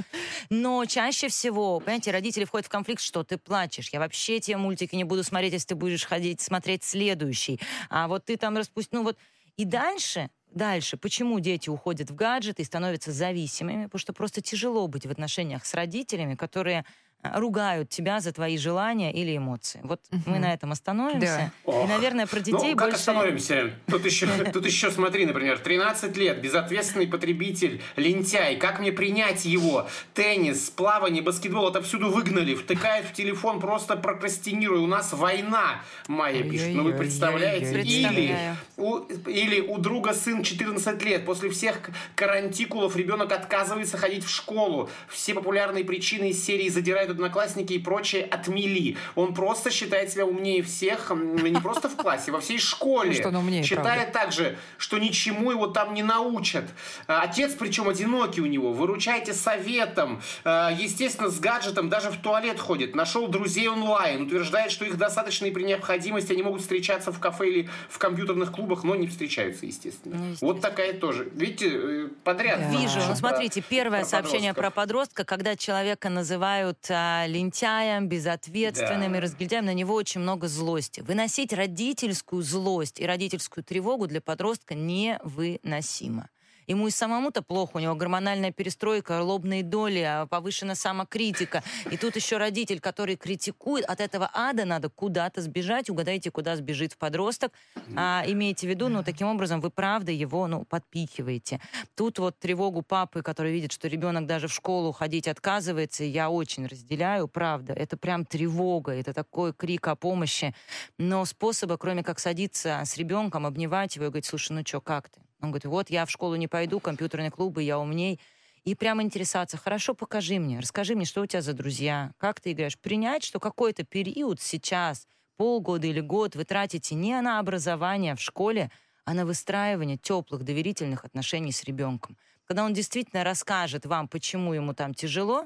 но 0.49 0.83
чаще 0.85 1.27
всего, 1.27 1.79
понимаете, 1.79 2.09
родители 2.09 2.45
входят 2.45 2.65
в 2.65 2.71
конфликт, 2.71 3.03
что 3.03 3.23
ты 3.23 3.37
плачешь, 3.37 3.89
я 3.89 3.99
вообще 3.99 4.39
те 4.39 4.57
мультики 4.57 4.95
не 4.95 5.03
буду 5.03 5.23
смотреть, 5.23 5.53
если 5.53 5.67
ты 5.67 5.75
будешь 5.75 6.03
ходить 6.03 6.41
смотреть 6.41 6.83
следующий, 6.83 7.59
а 7.91 8.07
вот 8.07 8.25
ты 8.25 8.37
там 8.37 8.57
распусти, 8.57 8.95
ну 8.95 9.03
вот, 9.03 9.19
и 9.55 9.65
дальше, 9.65 10.31
дальше, 10.51 10.97
почему 10.97 11.39
дети 11.39 11.69
уходят 11.69 12.09
в 12.09 12.15
гаджеты 12.15 12.61
и 12.61 12.65
становятся 12.65 13.11
зависимыми, 13.11 13.85
потому 13.85 13.99
что 13.99 14.13
просто 14.13 14.41
тяжело 14.41 14.87
быть 14.87 15.05
в 15.05 15.11
отношениях 15.11 15.65
с 15.65 15.73
родителями, 15.73 16.35
которые 16.35 16.85
ругают 17.21 17.89
тебя 17.89 18.21
за 18.21 18.31
твои 18.31 18.57
желания 18.57 19.11
или 19.11 19.35
эмоции. 19.35 19.81
Вот 19.83 19.99
мы 20.11 20.33
Мгм. 20.33 20.41
на 20.41 20.53
этом 20.53 20.71
остановимся. 20.71 21.51
И, 21.65 21.69
Ох. 21.69 21.89
наверное, 21.89 22.25
про 22.27 22.39
детей 22.39 22.71
ну, 22.71 22.77
как 22.77 22.89
больше... 22.89 22.95
остановимся? 22.95 23.73
Тут 23.87 24.05
еще, 24.05 24.27
тут 24.53 24.65
еще, 24.65 24.89
смотри, 24.89 25.25
например, 25.25 25.59
13 25.59 26.15
лет, 26.15 26.41
безответственный 26.41 27.07
потребитель, 27.07 27.81
лентяй. 27.97 28.55
Как 28.55 28.79
мне 28.79 28.91
принять 28.93 29.43
его? 29.45 29.87
Теннис, 30.13 30.69
плавание, 30.69 31.21
баскетбол, 31.21 31.67
отовсюду 31.67 32.09
выгнали. 32.09 32.55
Втыкает 32.55 33.05
в 33.05 33.13
телефон, 33.13 33.59
просто 33.59 33.97
прокрастинируя. 33.97 34.79
У 34.79 34.87
нас 34.87 35.11
война, 35.11 35.81
Майя 36.07 36.43
пишет. 36.43 36.73
Ну, 36.73 36.83
вы 36.83 36.93
представляете? 36.93 37.81
Или 37.81 38.35
у, 38.77 38.99
или 39.27 39.59
у 39.59 39.77
друга 39.77 40.13
сын 40.13 40.41
14 40.41 41.03
лет. 41.03 41.25
После 41.25 41.49
всех 41.49 41.81
карантикулов 42.15 42.95
ребенок 42.95 43.31
отказывается 43.31 43.97
ходить 43.97 44.23
в 44.23 44.29
школу. 44.29 44.89
Все 45.09 45.33
популярные 45.33 45.83
причины 45.83 46.29
из 46.29 46.43
серии 46.43 46.69
задирают 47.09 47.19
одноклассники 47.19 47.73
и 47.73 47.79
прочее 47.79 48.23
отмели. 48.25 48.97
Он 49.15 49.33
просто 49.33 49.71
считает 49.71 50.11
себя 50.11 50.25
умнее 50.25 50.61
всех, 50.63 51.11
не 51.11 51.59
просто 51.59 51.89
в 51.89 51.95
классе, 51.95 52.31
во 52.31 52.39
всей 52.39 52.59
школе. 52.59 53.13
Что 53.13 53.29
он 53.29 53.35
умнее, 53.37 53.63
Считает 53.63 54.11
также, 54.11 54.57
что 54.77 54.97
ничему 54.97 55.51
его 55.51 55.67
там 55.67 55.93
не 55.93 56.03
научат. 56.03 56.65
А, 57.07 57.21
Отец, 57.21 57.53
причем 57.53 57.87
одинокий 57.89 58.41
у 58.41 58.45
него. 58.45 58.73
Выручайте 58.73 59.33
советом. 59.33 60.21
А, 60.43 60.71
Естественно, 60.71 61.29
с 61.29 61.39
гаджетом 61.39 61.89
даже 61.89 62.09
в 62.09 62.17
туалет 62.21 62.59
ходит. 62.59 62.95
Нашел 62.95 63.27
друзей 63.27 63.67
онлайн. 63.67 64.23
Утверждает, 64.23 64.71
что 64.71 64.85
их 64.85 64.97
достаточно 64.97 65.45
и 65.45 65.51
при 65.51 65.63
необходимости 65.63 66.33
они 66.33 66.43
могут 66.43 66.61
встречаться 66.61 67.11
в 67.11 67.19
кафе 67.19 67.49
или 67.49 67.69
в 67.89 67.97
компьютерных 67.97 68.51
клубах, 68.51 68.83
но 68.83 68.95
не 68.95 69.07
встречаются, 69.07 69.65
естественно. 69.65 70.15
Ну, 70.15 70.23
естественно. 70.25 70.53
Вот 70.53 70.61
такая 70.61 70.93
тоже. 70.93 71.29
Видите, 71.33 71.69
э, 71.71 72.07
подряд. 72.23 72.59
Да. 72.59 72.69
Вижу. 72.79 72.99
Про- 72.99 73.07
Ну, 73.09 73.15
смотрите, 73.15 73.61
первое 73.61 74.01
про 74.01 74.07
сообщение 74.07 74.53
про 74.53 74.69
подростков. 74.69 74.79
подростка, 74.89 75.23
когда 75.25 75.55
человека 75.55 76.09
называют 76.09 76.79
а, 76.99 77.25
лентяем, 77.27 78.07
безответственным 78.07 79.11
Да. 79.13 79.17
и 79.17 79.21
разгильдяем, 79.21 79.65
на 79.65 79.73
него 79.73 79.93
очень 79.93 80.21
много 80.21 80.47
злости. 80.47 81.01
Выносить 81.01 81.53
родительскую 81.53 82.43
злость 82.43 82.99
и 82.99 83.05
родительскую 83.05 83.63
тревогу 83.63 84.07
для 84.07 84.21
подростка 84.21 84.75
невыносимо. 84.75 86.29
Ему 86.69 86.87
и 86.87 86.91
самому-то 86.91 87.41
плохо, 87.41 87.71
у 87.77 87.79
него 87.79 87.95
гормональная 87.95 88.51
перестройка, 88.51 89.21
лобные 89.21 89.63
доли, 89.63 89.99
а 89.99 90.27
повышена 90.27 90.75
самокритика. 90.75 91.63
И 91.91 91.97
тут 91.97 92.15
еще 92.15 92.37
родитель, 92.37 92.79
который 92.79 93.15
критикует, 93.15 93.85
от 93.85 93.99
этого 93.99 94.29
ада 94.33 94.65
надо 94.65 94.89
куда-то 94.89 95.41
сбежать. 95.41 95.89
Угадайте, 95.89 96.29
куда 96.31 96.55
сбежит 96.55 96.95
подросток. 96.97 97.51
А, 97.95 98.23
имейте 98.25 98.67
в 98.67 98.69
виду, 98.69 98.87
ну, 98.87 99.03
таким 99.03 99.27
образом 99.27 99.61
вы 99.61 99.71
правда 99.71 100.11
его, 100.11 100.47
ну, 100.47 100.63
подпихиваете. 100.63 101.59
Тут 101.95 102.19
вот 102.19 102.37
тревогу 102.39 102.83
папы, 102.83 103.23
который 103.23 103.51
видит, 103.51 103.71
что 103.71 103.87
ребенок 103.87 104.27
даже 104.27 104.47
в 104.47 104.53
школу 104.53 104.91
ходить 104.91 105.27
отказывается, 105.27 106.03
я 106.03 106.29
очень 106.29 106.67
разделяю, 106.67 107.27
правда. 107.27 107.73
Это 107.73 107.97
прям 107.97 108.25
тревога, 108.25 108.91
это 108.91 109.13
такой 109.13 109.53
крик 109.53 109.87
о 109.87 109.95
помощи. 109.95 110.53
Но 110.99 111.25
способа, 111.25 111.77
кроме 111.77 112.03
как 112.03 112.19
садиться 112.19 112.81
с 112.85 112.95
ребенком, 112.97 113.47
обнимать 113.47 113.95
его 113.95 114.05
и 114.05 114.09
говорить, 114.09 114.25
слушай, 114.25 114.51
ну 114.51 114.61
что, 114.63 114.81
как 114.81 115.09
ты? 115.09 115.19
Он 115.41 115.49
говорит, 115.49 115.65
вот 115.65 115.89
я 115.89 116.05
в 116.05 116.11
школу 116.11 116.35
не 116.35 116.47
пойду, 116.47 116.79
компьютерные 116.79 117.31
клубы, 117.31 117.63
я 117.63 117.79
умней. 117.79 118.19
И 118.65 118.75
прямо 118.75 119.03
интересоваться, 119.03 119.57
хорошо, 119.57 119.93
покажи 119.93 120.37
мне, 120.37 120.59
расскажи 120.59 120.95
мне, 120.95 121.05
что 121.05 121.21
у 121.21 121.25
тебя 121.25 121.41
за 121.41 121.53
друзья, 121.53 122.11
как 122.17 122.41
ты 122.41 122.51
играешь. 122.51 122.77
Принять, 122.77 123.23
что 123.23 123.39
какой-то 123.39 123.83
период 123.83 124.41
сейчас, 124.41 125.07
полгода 125.37 125.87
или 125.87 126.01
год 126.01 126.35
вы 126.35 126.43
тратите 126.43 126.95
не 126.95 127.19
на 127.21 127.39
образование 127.39 128.15
в 128.15 128.21
школе, 128.21 128.69
а 129.05 129.13
на 129.13 129.25
выстраивание 129.25 129.97
теплых, 129.97 130.43
доверительных 130.43 131.05
отношений 131.05 131.51
с 131.53 131.63
ребенком. 131.63 132.17
Когда 132.45 132.65
он 132.65 132.73
действительно 132.73 133.23
расскажет 133.23 133.85
вам, 133.85 134.07
почему 134.07 134.53
ему 134.53 134.73
там 134.73 134.93
тяжело, 134.93 135.45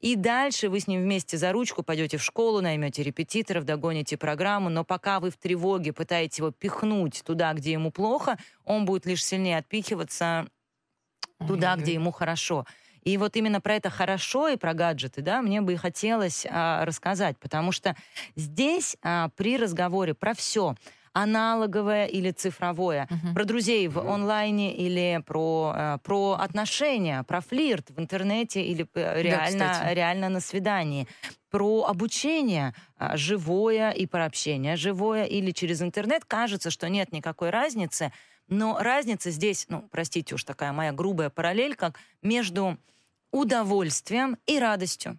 и 0.00 0.14
дальше 0.14 0.68
вы 0.68 0.80
с 0.80 0.86
ним 0.86 1.02
вместе 1.02 1.36
за 1.36 1.52
ручку 1.52 1.82
пойдете 1.82 2.18
в 2.18 2.22
школу, 2.22 2.60
наймете 2.60 3.02
репетиторов, 3.02 3.64
догоните 3.64 4.16
программу, 4.16 4.68
но 4.68 4.84
пока 4.84 5.18
вы 5.18 5.30
в 5.30 5.36
тревоге 5.36 5.92
пытаетесь 5.92 6.38
его 6.38 6.52
пихнуть 6.52 7.22
туда, 7.24 7.52
где 7.52 7.72
ему 7.72 7.90
плохо, 7.90 8.38
он 8.64 8.84
будет 8.84 9.06
лишь 9.06 9.24
сильнее 9.24 9.58
отпихиваться 9.58 10.46
туда, 11.46 11.76
где 11.76 11.94
ему 11.94 12.12
хорошо. 12.12 12.64
И 13.02 13.16
вот 13.16 13.36
именно 13.36 13.60
про 13.60 13.76
это 13.76 13.90
хорошо 13.90 14.48
и 14.48 14.56
про 14.56 14.74
гаджеты, 14.74 15.22
да, 15.22 15.40
мне 15.40 15.60
бы 15.60 15.72
и 15.72 15.76
хотелось 15.76 16.46
а, 16.48 16.84
рассказать, 16.84 17.38
потому 17.38 17.72
что 17.72 17.96
здесь 18.36 18.96
а, 19.02 19.30
при 19.36 19.56
разговоре 19.56 20.14
про 20.14 20.34
все, 20.34 20.74
аналоговое 21.12 22.06
или 22.06 22.30
цифровое, 22.30 23.08
uh-huh. 23.10 23.34
про 23.34 23.44
друзей 23.44 23.88
в 23.88 23.98
онлайне 23.98 24.74
или 24.74 25.22
про, 25.26 25.74
э, 25.76 25.98
про 26.02 26.32
отношения, 26.32 27.22
про 27.24 27.40
флирт 27.40 27.90
в 27.90 28.00
интернете 28.00 28.62
или 28.62 28.86
э, 28.94 29.22
реально, 29.22 29.58
да, 29.58 29.94
реально 29.94 30.28
на 30.28 30.40
свидании, 30.40 31.06
про 31.50 31.84
обучение 31.84 32.74
э, 32.98 33.16
живое 33.16 33.90
и 33.90 34.06
про 34.06 34.24
общение 34.26 34.76
живое 34.76 35.24
или 35.24 35.50
через 35.50 35.82
интернет. 35.82 36.24
Кажется, 36.24 36.70
что 36.70 36.88
нет 36.88 37.12
никакой 37.12 37.50
разницы, 37.50 38.12
но 38.48 38.78
разница 38.78 39.30
здесь, 39.30 39.66
ну, 39.68 39.88
простите 39.90 40.34
уж 40.34 40.44
такая 40.44 40.72
моя 40.72 40.92
грубая 40.92 41.30
параллель, 41.30 41.74
как 41.74 41.98
между 42.22 42.78
удовольствием 43.30 44.38
и 44.46 44.58
радостью. 44.58 45.18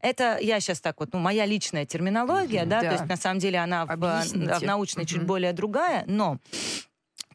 Это 0.00 0.38
я 0.40 0.60
сейчас 0.60 0.80
так 0.80 1.00
вот, 1.00 1.12
ну, 1.12 1.18
моя 1.18 1.46
личная 1.46 1.84
терминология, 1.84 2.64
да, 2.64 2.80
да, 2.80 2.88
то 2.88 2.92
есть 2.94 3.06
на 3.06 3.16
самом 3.16 3.38
деле 3.38 3.58
она 3.58 3.86
в, 3.86 3.96
в 3.96 4.62
научной 4.62 5.06
чуть 5.06 5.24
более 5.24 5.52
другая, 5.52 6.04
но 6.06 6.38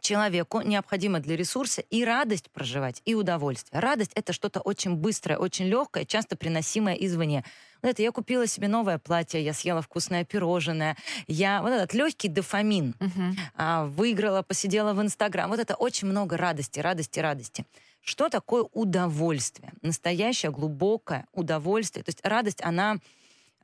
человеку 0.05 0.61
необходимо 0.61 1.19
для 1.19 1.35
ресурса 1.35 1.81
и 1.81 2.05
радость 2.05 2.51
проживать, 2.51 3.01
и 3.05 3.15
удовольствие. 3.15 3.79
Радость— 3.79 4.11
это 4.15 4.33
что-то 4.33 4.59
очень 4.59 4.95
быстрое, 4.95 5.37
очень 5.37 5.65
легкое, 5.65 6.05
часто 6.05 6.35
приносимое 6.35 6.93
извне. 6.95 7.43
Вот 7.81 7.89
это 7.89 8.03
я 8.03 8.11
купила 8.11 8.45
себе 8.45 8.67
новое 8.67 8.99
платье, 8.99 9.43
я 9.43 9.53
съела 9.53 9.81
вкусное 9.81 10.23
пирожное, 10.23 10.95
я 11.27 11.61
вот 11.61 11.71
этот 11.71 11.93
легкий 11.93 12.27
дофамин 12.27 12.95
uh-huh. 12.99 13.33
а, 13.55 13.85
выиграла, 13.85 14.43
посидела 14.43 14.93
в 14.93 15.01
Инстаграм. 15.01 15.49
Вот 15.49 15.59
это 15.59 15.75
очень 15.75 16.07
много 16.07 16.37
радости, 16.37 16.79
радости, 16.79 17.19
радости. 17.19 17.65
Что 18.05 18.29
такое 18.29 18.63
удовольствие? 18.71 19.73
Настоящее 19.81 20.51
глубокое 20.51 21.25
удовольствие. 21.33 22.03
То 22.03 22.09
есть 22.09 22.19
радость, 22.23 22.61
она 22.61 22.97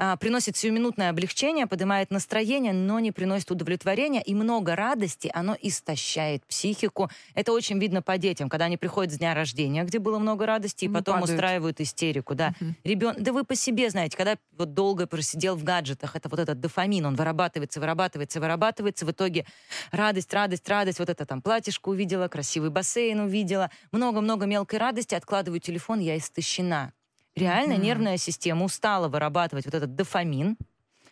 а, 0.03 0.17
приносит 0.17 0.57
сиюминутное 0.57 1.11
облегчение, 1.11 1.67
поднимает 1.67 2.09
настроение, 2.09 2.73
но 2.73 2.99
не 2.99 3.11
приносит 3.11 3.51
удовлетворения. 3.51 4.23
И 4.23 4.33
много 4.33 4.75
радости, 4.75 5.29
оно 5.31 5.55
истощает 5.61 6.43
психику. 6.47 7.11
Это 7.35 7.53
очень 7.53 7.77
видно 7.77 8.01
по 8.01 8.17
детям, 8.17 8.49
когда 8.49 8.65
они 8.65 8.77
приходят 8.77 9.13
с 9.13 9.19
дня 9.19 9.35
рождения, 9.35 9.83
где 9.83 9.99
было 9.99 10.17
много 10.17 10.47
радости, 10.47 10.85
и 10.85 10.87
ну, 10.87 10.95
потом 10.95 11.19
падают. 11.19 11.35
устраивают 11.35 11.81
истерику. 11.81 12.33
Да. 12.33 12.55
Угу. 12.59 12.73
Ребен... 12.83 13.15
да 13.19 13.31
вы 13.31 13.43
по 13.43 13.53
себе 13.53 13.91
знаете, 13.91 14.17
когда 14.17 14.37
вот 14.57 14.73
долго 14.73 15.05
просидел 15.05 15.55
в 15.55 15.63
гаджетах, 15.63 16.15
это 16.15 16.29
вот 16.29 16.39
этот 16.39 16.59
дофамин, 16.59 17.05
он 17.05 17.13
вырабатывается, 17.13 17.79
вырабатывается, 17.79 18.39
вырабатывается. 18.39 19.05
В 19.05 19.11
итоге 19.11 19.45
радость, 19.91 20.33
радость, 20.33 20.67
радость. 20.67 20.97
Вот 20.97 21.11
это 21.11 21.27
там 21.27 21.43
платьишко 21.43 21.89
увидела, 21.89 22.27
красивый 22.27 22.71
бассейн 22.71 23.19
увидела. 23.19 23.69
Много-много 23.91 24.47
мелкой 24.47 24.79
радости. 24.79 25.13
Откладываю 25.13 25.59
телефон, 25.59 25.99
я 25.99 26.17
истощена. 26.17 26.91
Реально 27.35 27.73
mm-hmm. 27.73 27.81
нервная 27.81 28.17
система 28.17 28.65
устала 28.65 29.07
вырабатывать 29.07 29.65
вот 29.65 29.73
этот 29.73 29.95
дофамин, 29.95 30.57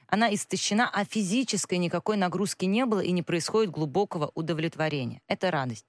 она 0.08 0.34
истощена, 0.34 0.90
а 0.92 1.06
физической 1.06 1.78
никакой 1.78 2.18
нагрузки 2.18 2.66
не 2.66 2.86
было 2.86 3.00
и 3.00 3.12
не 3.12 3.22
происходит 3.22 3.72
глубокого 3.72 4.32
удовлетворения. 4.34 5.22
Это 5.28 5.52
радость. 5.52 5.86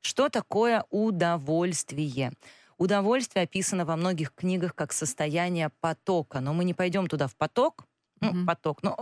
Что 0.00 0.28
такое 0.28 0.84
удовольствие? 0.90 2.32
Удовольствие 2.76 3.44
описано 3.44 3.84
во 3.84 3.96
многих 3.96 4.32
книгах 4.34 4.74
как 4.74 4.92
состояние 4.92 5.70
потока, 5.80 6.40
но 6.40 6.52
мы 6.52 6.64
не 6.64 6.74
пойдем 6.74 7.08
туда 7.08 7.26
в 7.26 7.34
поток, 7.34 7.86
ну, 8.20 8.30
угу. 8.30 8.46
поток. 8.46 8.82
Но 8.82 8.96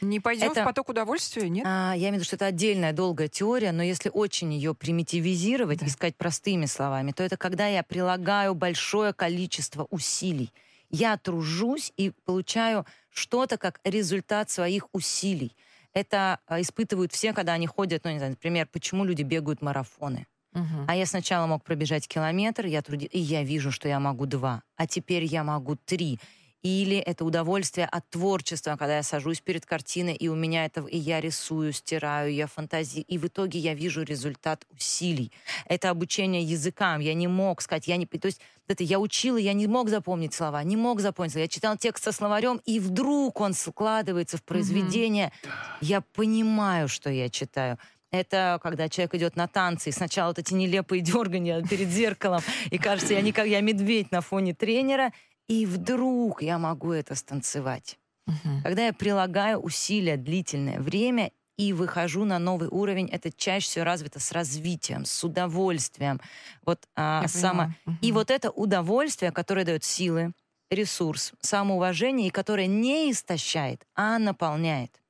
не 0.00 0.20
пойдем 0.20 0.50
это, 0.50 0.62
в 0.62 0.64
поток 0.64 0.88
удовольствия, 0.88 1.48
нет? 1.48 1.64
А, 1.66 1.92
я 1.94 2.08
имею 2.08 2.12
в 2.12 2.14
виду, 2.16 2.24
что 2.24 2.36
это 2.36 2.46
отдельная 2.46 2.92
долгая 2.92 3.28
теория, 3.28 3.72
но 3.72 3.82
если 3.82 4.10
очень 4.12 4.52
ее 4.52 4.74
примитивизировать, 4.74 5.80
да. 5.80 5.86
искать 5.86 6.16
простыми 6.16 6.66
словами, 6.66 7.12
то 7.12 7.22
это 7.22 7.36
когда 7.36 7.66
я 7.66 7.82
прилагаю 7.82 8.54
большое 8.54 9.12
количество 9.12 9.86
усилий. 9.90 10.52
Я 10.90 11.16
тружусь 11.16 11.92
и 11.96 12.12
получаю 12.24 12.86
что-то 13.10 13.58
как 13.58 13.80
результат 13.84 14.50
своих 14.50 14.88
усилий. 14.92 15.54
Это 15.92 16.38
а, 16.46 16.60
испытывают 16.60 17.12
все, 17.12 17.32
когда 17.32 17.52
они 17.52 17.66
ходят, 17.66 18.04
ну, 18.04 18.10
не 18.10 18.18
знаю, 18.18 18.32
например, 18.32 18.68
почему 18.70 19.04
люди 19.04 19.22
бегают 19.22 19.62
марафоны. 19.62 20.26
Угу. 20.54 20.86
А 20.86 20.96
я 20.96 21.06
сначала 21.06 21.46
мог 21.46 21.62
пробежать 21.62 22.08
километр, 22.08 22.66
я 22.66 22.82
труди... 22.82 23.06
и 23.06 23.18
я 23.18 23.42
вижу, 23.42 23.70
что 23.70 23.88
я 23.88 24.00
могу 24.00 24.26
два, 24.26 24.62
а 24.76 24.86
теперь 24.86 25.24
я 25.24 25.44
могу 25.44 25.76
три 25.76 26.18
или 26.62 26.96
это 26.96 27.24
удовольствие 27.24 27.86
от 27.86 28.08
творчества, 28.10 28.76
когда 28.76 28.96
я 28.96 29.02
сажусь 29.02 29.40
перед 29.40 29.64
картиной, 29.64 30.14
и 30.14 30.28
у 30.28 30.34
меня 30.34 30.64
это, 30.64 30.80
и 30.82 30.98
я 30.98 31.20
рисую, 31.20 31.72
стираю, 31.72 32.32
я 32.32 32.46
фантазии, 32.46 33.00
и 33.00 33.16
в 33.18 33.26
итоге 33.26 33.58
я 33.58 33.74
вижу 33.74 34.02
результат 34.02 34.66
усилий. 34.70 35.30
Это 35.66 35.90
обучение 35.90 36.42
языкам. 36.42 37.00
Я 37.00 37.14
не 37.14 37.28
мог 37.28 37.62
сказать, 37.62 37.86
я 37.86 37.96
не... 37.96 38.06
То 38.06 38.26
есть 38.26 38.40
это 38.66 38.82
я 38.82 38.98
учила, 38.98 39.36
я 39.36 39.52
не 39.52 39.66
мог 39.66 39.88
запомнить 39.88 40.34
слова, 40.34 40.62
не 40.64 40.76
мог 40.76 41.00
запомнить 41.00 41.32
слова. 41.32 41.42
Я 41.42 41.48
читал 41.48 41.76
текст 41.76 42.04
со 42.04 42.12
словарем, 42.12 42.60
и 42.66 42.80
вдруг 42.80 43.40
он 43.40 43.54
складывается 43.54 44.36
в 44.36 44.42
произведение. 44.42 45.32
Mm-hmm. 45.42 45.48
Я 45.82 46.00
понимаю, 46.00 46.88
что 46.88 47.08
я 47.10 47.30
читаю. 47.30 47.78
Это 48.10 48.58
когда 48.62 48.88
человек 48.88 49.14
идет 49.14 49.36
на 49.36 49.48
танцы, 49.48 49.90
и 49.90 49.92
сначала 49.92 50.28
вот 50.28 50.38
эти 50.38 50.54
нелепые 50.54 51.02
дергания 51.02 51.62
перед 51.62 51.88
зеркалом, 51.88 52.40
и 52.70 52.78
кажется, 52.78 53.12
я, 53.12 53.20
не 53.20 53.32
как 53.32 53.46
я 53.46 53.60
медведь 53.60 54.10
на 54.10 54.22
фоне 54.22 54.54
тренера, 54.54 55.12
и 55.48 55.66
вдруг 55.66 56.42
я 56.42 56.58
могу 56.58 56.92
это 56.92 57.14
станцевать. 57.14 57.98
Угу. 58.26 58.62
Когда 58.64 58.86
я 58.86 58.92
прилагаю 58.92 59.58
усилия 59.58 60.16
длительное 60.16 60.78
время 60.78 61.32
и 61.56 61.72
выхожу 61.72 62.24
на 62.24 62.38
новый 62.38 62.68
уровень, 62.68 63.08
это 63.08 63.32
чаще 63.32 63.66
всего 63.66 63.84
развито 63.84 64.20
с 64.20 64.32
развитием, 64.32 65.04
с 65.04 65.24
удовольствием. 65.24 66.20
Вот, 66.64 66.86
а, 66.94 67.26
само... 67.26 67.74
угу. 67.86 67.96
И 68.02 68.12
вот 68.12 68.30
это 68.30 68.50
удовольствие, 68.50 69.32
которое 69.32 69.64
дает 69.64 69.84
силы, 69.84 70.32
ресурс, 70.70 71.32
самоуважение, 71.40 72.28
и 72.28 72.30
которое 72.30 72.66
не 72.66 73.10
истощает, 73.10 73.86
а 73.94 74.18
наполняет 74.18 75.00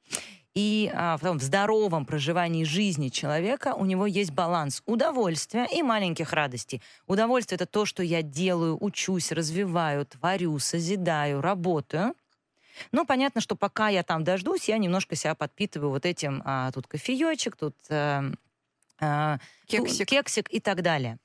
и 0.58 0.90
а, 0.92 1.16
в, 1.16 1.20
том, 1.20 1.38
в 1.38 1.42
здоровом 1.42 2.04
проживании 2.04 2.64
жизни 2.64 3.10
человека 3.10 3.74
у 3.74 3.84
него 3.84 4.06
есть 4.06 4.32
баланс 4.32 4.82
удовольствия 4.86 5.68
и 5.72 5.84
маленьких 5.84 6.32
радостей. 6.32 6.82
Удовольствие— 7.06 7.54
это 7.58 7.66
то, 7.66 7.84
что 7.84 8.02
я 8.02 8.22
делаю, 8.22 8.76
учусь, 8.80 9.30
развиваю, 9.30 10.04
творю, 10.04 10.58
созидаю, 10.58 11.40
работаю. 11.40 12.12
Ну, 12.90 13.06
понятно, 13.06 13.40
что 13.40 13.54
пока 13.54 13.88
я 13.88 14.02
там 14.02 14.24
дождусь, 14.24 14.68
я 14.68 14.78
немножко 14.78 15.14
себя 15.14 15.36
подпитываю 15.36 15.90
вот 15.90 16.04
этим, 16.04 16.42
а, 16.44 16.72
тут 16.72 16.88
кофеечек, 16.88 17.54
тут 17.54 17.76
а, 17.88 18.24
а, 19.00 19.38
кексик. 19.66 20.08
кексик 20.08 20.52
и 20.52 20.58
так 20.58 20.82
далее. 20.82 21.18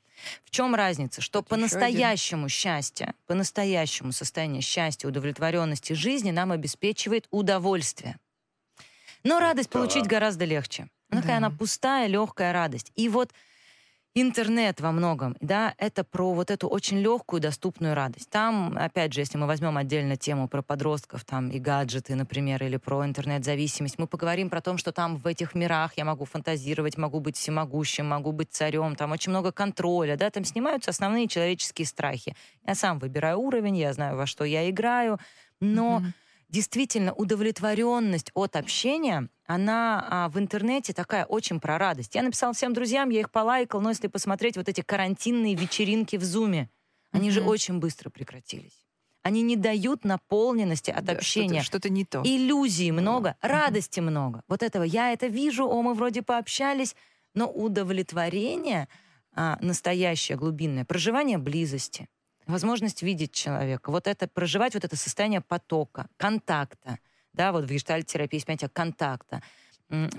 В 0.45 0.51
чем 0.51 0.75
разница? 0.75 1.21
Что 1.21 1.41
по-настоящему 1.41 2.49
счастье, 2.49 3.15
по-настоящему 3.25 4.11
состояние 4.11 4.61
счастья, 4.61 5.07
удовлетворенности 5.07 5.93
жизни 5.93 6.29
нам 6.29 6.51
обеспечивает 6.51 7.27
удовольствие. 7.31 8.19
Но 9.23 9.39
радость 9.39 9.69
получить 9.69 10.05
гораздо 10.05 10.45
легче. 10.45 10.87
Она 11.09 11.21
такая, 11.21 11.37
она 11.37 11.51
пустая, 11.51 12.07
легкая 12.07 12.53
радость. 12.53 12.91
И 12.95 13.07
вот 13.07 13.31
интернет 14.15 14.79
во 14.79 14.91
многом, 14.91 15.35
да, 15.39 15.73
это 15.77 16.03
про 16.03 16.33
вот 16.33 16.51
эту 16.51 16.67
очень 16.67 16.99
легкую, 16.99 17.41
доступную 17.41 17.95
радость. 17.95 18.29
Там, 18.29 18.77
опять 18.77 19.13
же, 19.13 19.21
если 19.21 19.37
мы 19.37 19.47
возьмем 19.47 19.77
отдельно 19.77 20.17
тему 20.17 20.47
про 20.47 20.61
подростков 20.61 21.25
там 21.25 21.49
и 21.49 21.59
гаджеты, 21.59 22.15
например, 22.15 22.63
или 22.63 22.77
про 22.77 23.05
интернет-зависимость, 23.05 23.97
мы 23.97 24.07
поговорим 24.07 24.49
про 24.49 24.61
то, 24.61 24.77
что 24.77 24.91
там 24.91 25.17
в 25.17 25.25
этих 25.25 25.55
мирах 25.55 25.93
я 25.97 26.05
могу 26.05 26.25
фантазировать, 26.25 26.97
могу 26.97 27.19
быть 27.19 27.37
всемогущим, 27.37 28.07
могу 28.07 28.31
быть 28.31 28.51
царем, 28.51 28.95
там 28.95 29.11
очень 29.11 29.31
много 29.31 29.51
контроля, 29.51 30.15
да, 30.15 30.29
там 30.29 30.45
снимаются 30.45 30.91
основные 30.91 31.27
человеческие 31.27 31.87
страхи. 31.87 32.35
Я 32.65 32.75
сам 32.75 32.99
выбираю 32.99 33.39
уровень, 33.39 33.77
я 33.77 33.93
знаю, 33.93 34.15
во 34.15 34.27
что 34.27 34.43
я 34.43 34.69
играю, 34.69 35.19
но 35.59 35.99
mm-hmm 35.99 36.13
действительно 36.53 37.13
удовлетворенность 37.13 38.29
от 38.35 38.55
общения, 38.55 39.27
она 39.47 40.07
а, 40.07 40.29
в 40.29 40.37
интернете 40.37 40.93
такая 40.93 41.25
очень 41.25 41.59
про 41.59 41.79
радость. 41.79 42.13
Я 42.13 42.21
написала 42.21 42.53
всем 42.53 42.73
друзьям, 42.73 43.09
я 43.09 43.21
их 43.21 43.31
полайкал, 43.31 43.81
но 43.81 43.89
если 43.89 44.07
посмотреть 44.07 44.55
вот 44.55 44.69
эти 44.69 44.81
карантинные 44.81 45.55
вечеринки 45.55 46.15
в 46.15 46.23
Зуме, 46.23 46.69
они 47.11 47.29
mm-hmm. 47.29 47.31
же 47.31 47.41
очень 47.41 47.79
быстро 47.79 48.11
прекратились. 48.11 48.85
Они 49.23 49.41
не 49.41 49.55
дают 49.55 50.05
наполненности 50.05 50.91
от 50.91 51.05
да, 51.05 51.13
общения. 51.13 51.63
Что-то, 51.63 51.87
что 51.87 51.93
не 51.93 52.05
то. 52.05 52.21
Иллюзий 52.23 52.91
много, 52.91 53.29
mm-hmm. 53.29 53.47
радости 53.47 53.99
много. 53.99 54.43
Вот 54.47 54.61
этого 54.61 54.83
я 54.83 55.11
это 55.11 55.25
вижу, 55.25 55.67
о, 55.67 55.81
мы 55.81 55.95
вроде 55.95 56.21
пообщались, 56.21 56.95
но 57.33 57.47
удовлетворение 57.47 58.87
а, 59.33 59.57
настоящее, 59.59 60.37
глубинное, 60.37 60.85
проживание 60.85 61.39
близости, 61.39 62.07
возможность 62.47 63.01
видеть 63.01 63.31
человека, 63.31 63.91
вот 63.91 64.07
это, 64.07 64.27
проживать 64.27 64.73
вот 64.73 64.83
это 64.83 64.95
состояние 64.95 65.41
потока, 65.41 66.07
контакта, 66.17 66.99
да, 67.33 67.51
вот 67.51 67.65
в 67.65 67.67
гештальт-терапии 67.67 68.37
есть 68.37 68.45
понятие 68.45 68.69
контакта. 68.69 69.41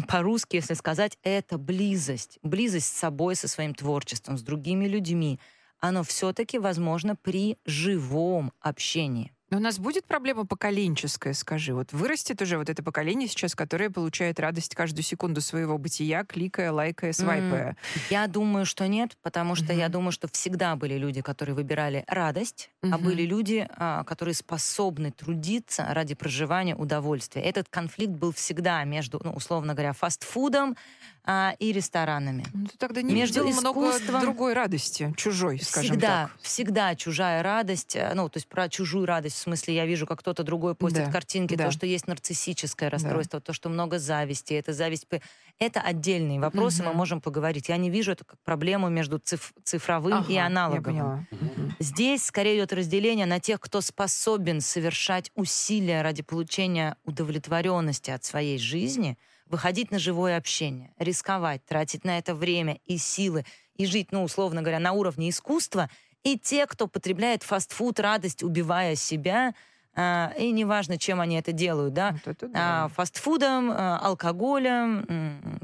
По-русски, 0.09 0.57
если 0.57 0.75
сказать, 0.75 1.19
это 1.23 1.59
близость. 1.59 2.39
Близость 2.43 2.87
с 2.87 2.99
собой, 2.99 3.35
со 3.35 3.49
своим 3.49 3.75
творчеством, 3.75 4.37
с 4.37 4.43
другими 4.43 4.87
людьми. 4.87 5.41
Оно 5.81 6.03
все-таки 6.03 6.59
возможно 6.59 7.17
при 7.17 7.59
живом 7.65 8.53
общении. 8.61 9.33
Но 9.55 9.61
у 9.61 9.63
нас 9.63 9.79
будет 9.79 10.05
проблема 10.05 10.45
поколенческая, 10.45 11.33
скажи. 11.33 11.75
Вот 11.75 11.93
вырастет 11.93 12.43
уже 12.43 12.59
вот 12.59 12.69
это 12.69 12.83
поколение 12.83 13.29
сейчас, 13.29 13.55
которое 13.55 13.89
получает 13.89 14.41
радость 14.41 14.75
каждую 14.75 15.05
секунду 15.05 15.41
своего 15.41 15.79
бытия, 15.79 16.25
кликая, 16.25 16.73
лайкая, 16.73 17.13
свайпая. 17.13 17.77
Mm, 17.95 18.01
я 18.11 18.27
думаю, 18.27 18.67
что 18.67 18.89
нет, 18.89 19.17
потому 19.23 19.55
что 19.55 19.67
mm-hmm. 19.67 19.79
я 19.79 19.89
думаю, 19.89 20.11
что 20.11 20.27
всегда 20.27 20.75
были 20.75 20.95
люди, 20.95 21.21
которые 21.21 21.55
выбирали 21.55 22.03
радость, 22.09 22.71
mm-hmm. 22.83 22.95
а 22.95 22.99
были 22.99 23.23
люди, 23.23 23.69
а, 23.77 24.03
которые 24.03 24.35
способны 24.35 25.13
трудиться 25.13 25.87
ради 25.89 26.17
проживания 26.17 26.75
удовольствия. 26.75 27.43
Этот 27.43 27.69
конфликт 27.69 28.11
был 28.11 28.33
всегда 28.33 28.83
между, 28.83 29.21
ну, 29.23 29.31
условно 29.35 29.75
говоря, 29.75 29.93
фастфудом, 29.93 30.75
а, 31.27 31.55
и 31.59 31.73
ресторанами. 31.73 32.45
Ну, 32.53 32.67
ты 32.67 32.77
тогда 32.77 33.01
не 33.01 33.15
Между 33.15 33.47
много 33.47 33.99
другой 34.21 34.53
радости, 34.53 35.15
чужой, 35.17 35.59
скажем 35.59 35.93
всегда, 35.93 36.29
так. 36.29 36.43
Всегда 36.43 36.95
чужая 36.95 37.43
радость, 37.43 37.97
э, 37.97 38.13
ну, 38.15 38.29
то 38.29 38.37
есть 38.37 38.47
про 38.47 38.69
чужую 38.69 39.07
радость, 39.07 39.39
смысле, 39.45 39.75
я 39.75 39.87
вижу, 39.87 40.07
как 40.07 40.21
кто-то 40.21 40.43
другой 40.43 40.75
постит 40.75 41.07
да, 41.07 41.13
картинки, 41.13 41.55
да. 41.55 41.67
то, 41.67 41.71
что 41.71 41.87
есть 41.87 42.07
нарциссическое 42.07 42.91
расстройство, 42.91 43.41
да. 43.41 43.45
то, 43.45 43.53
что 43.53 43.69
много 43.69 43.99
зависти, 43.99 44.55
это 44.55 44.73
зависть... 44.73 45.07
Это 45.59 45.81
отдельные 45.81 46.41
вопросы, 46.41 46.83
угу. 46.83 46.91
мы 46.91 46.95
можем 46.95 47.21
поговорить. 47.21 47.69
Я 47.69 47.77
не 47.77 47.89
вижу 47.89 48.13
это 48.13 48.25
как 48.25 48.39
проблему 48.41 48.89
между 48.89 49.19
циф 49.19 49.53
цифровым 49.63 50.15
ага, 50.15 50.33
и 50.33 50.37
аналоговым. 50.37 51.27
Здесь 51.79 52.25
скорее 52.25 52.59
идет 52.59 52.73
разделение 52.73 53.27
на 53.27 53.39
тех, 53.39 53.61
кто 53.61 53.81
способен 53.81 54.61
совершать 54.61 55.31
усилия 55.35 56.03
ради 56.03 56.23
получения 56.23 56.97
удовлетворенности 57.05 58.11
от 58.11 58.25
своей 58.25 58.59
жизни— 58.59 59.17
выходить 59.47 59.91
на 59.91 59.99
живое 59.99 60.37
общение, 60.37 60.93
рисковать, 60.99 61.65
тратить 61.65 62.05
на 62.05 62.19
это 62.19 62.35
время 62.35 62.81
и 62.87 62.99
силы 62.99 63.45
и 63.77 63.87
жить, 63.87 64.13
ну, 64.13 64.23
условно 64.25 64.63
говоря, 64.63 64.79
на 64.79 64.93
уровне 64.93 65.31
искусства, 65.31 65.91
и 66.25 66.39
те, 66.39 66.67
кто 66.67 66.89
потребляет 66.89 67.43
фастфуд, 67.43 68.01
радость, 68.01 68.43
убивая 68.43 68.97
себя, 68.97 69.55
и 69.97 70.51
неважно, 70.51 70.99
чем 70.99 71.21
они 71.21 71.37
это 71.37 71.53
делают, 71.53 71.95
да, 71.95 72.13
вот 72.13 72.27
это 72.27 72.49
да. 72.49 72.85
А, 72.85 72.89
фастфудом, 72.89 73.71
а, 73.71 73.99
алкоголем, 73.99 75.07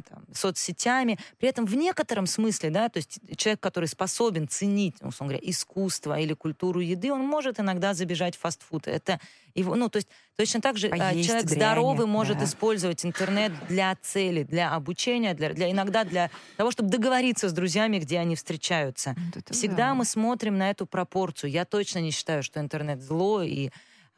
там, 0.09 0.25
соцсетями. 0.33 1.19
При 1.39 1.49
этом 1.49 1.67
в 1.67 1.75
некотором 1.75 2.27
смысле, 2.27 2.71
да, 2.71 2.89
то 2.89 2.99
есть 2.99 3.19
человек, 3.37 3.61
который 3.61 3.87
способен 3.87 4.47
ценить, 4.49 4.95
условно 5.03 5.35
говоря, 5.35 5.51
искусство 5.51 6.19
или 6.19 6.35
культуру 6.35 6.81
еды, 6.81 7.13
он 7.13 7.23
может 7.23 7.59
иногда 7.59 7.93
забежать 7.93 8.37
в 8.37 8.41
фастфуд. 8.41 8.87
Это 8.87 9.19
его, 9.55 9.75
ну, 9.75 9.89
то 9.89 9.97
есть 9.97 10.09
точно 10.37 10.61
так 10.61 10.79
же 10.79 10.87
а 10.89 10.97
человек 10.97 11.47
дрянь, 11.47 11.49
здоровый 11.49 12.07
может 12.07 12.39
да. 12.39 12.45
использовать 12.45 13.05
интернет 13.05 13.53
для 13.69 13.97
цели, 14.01 14.45
для 14.45 14.73
обучения, 14.75 15.35
для, 15.35 15.53
для 15.53 15.71
иногда 15.71 16.05
для 16.05 16.31
того, 16.57 16.71
чтобы 16.71 16.89
договориться 16.89 17.49
с 17.49 17.53
друзьями, 17.53 17.99
где 17.99 18.19
они 18.19 18.37
встречаются. 18.37 19.17
Вот 19.35 19.51
Всегда 19.51 19.89
да. 19.89 19.95
мы 19.95 20.05
смотрим 20.05 20.57
на 20.57 20.71
эту 20.71 20.87
пропорцию. 20.87 21.51
Я 21.51 21.65
точно 21.65 21.99
не 21.99 22.13
считаю, 22.13 22.43
что 22.43 22.61
интернет 22.61 23.03
зло 23.03 23.43
и 23.43 23.71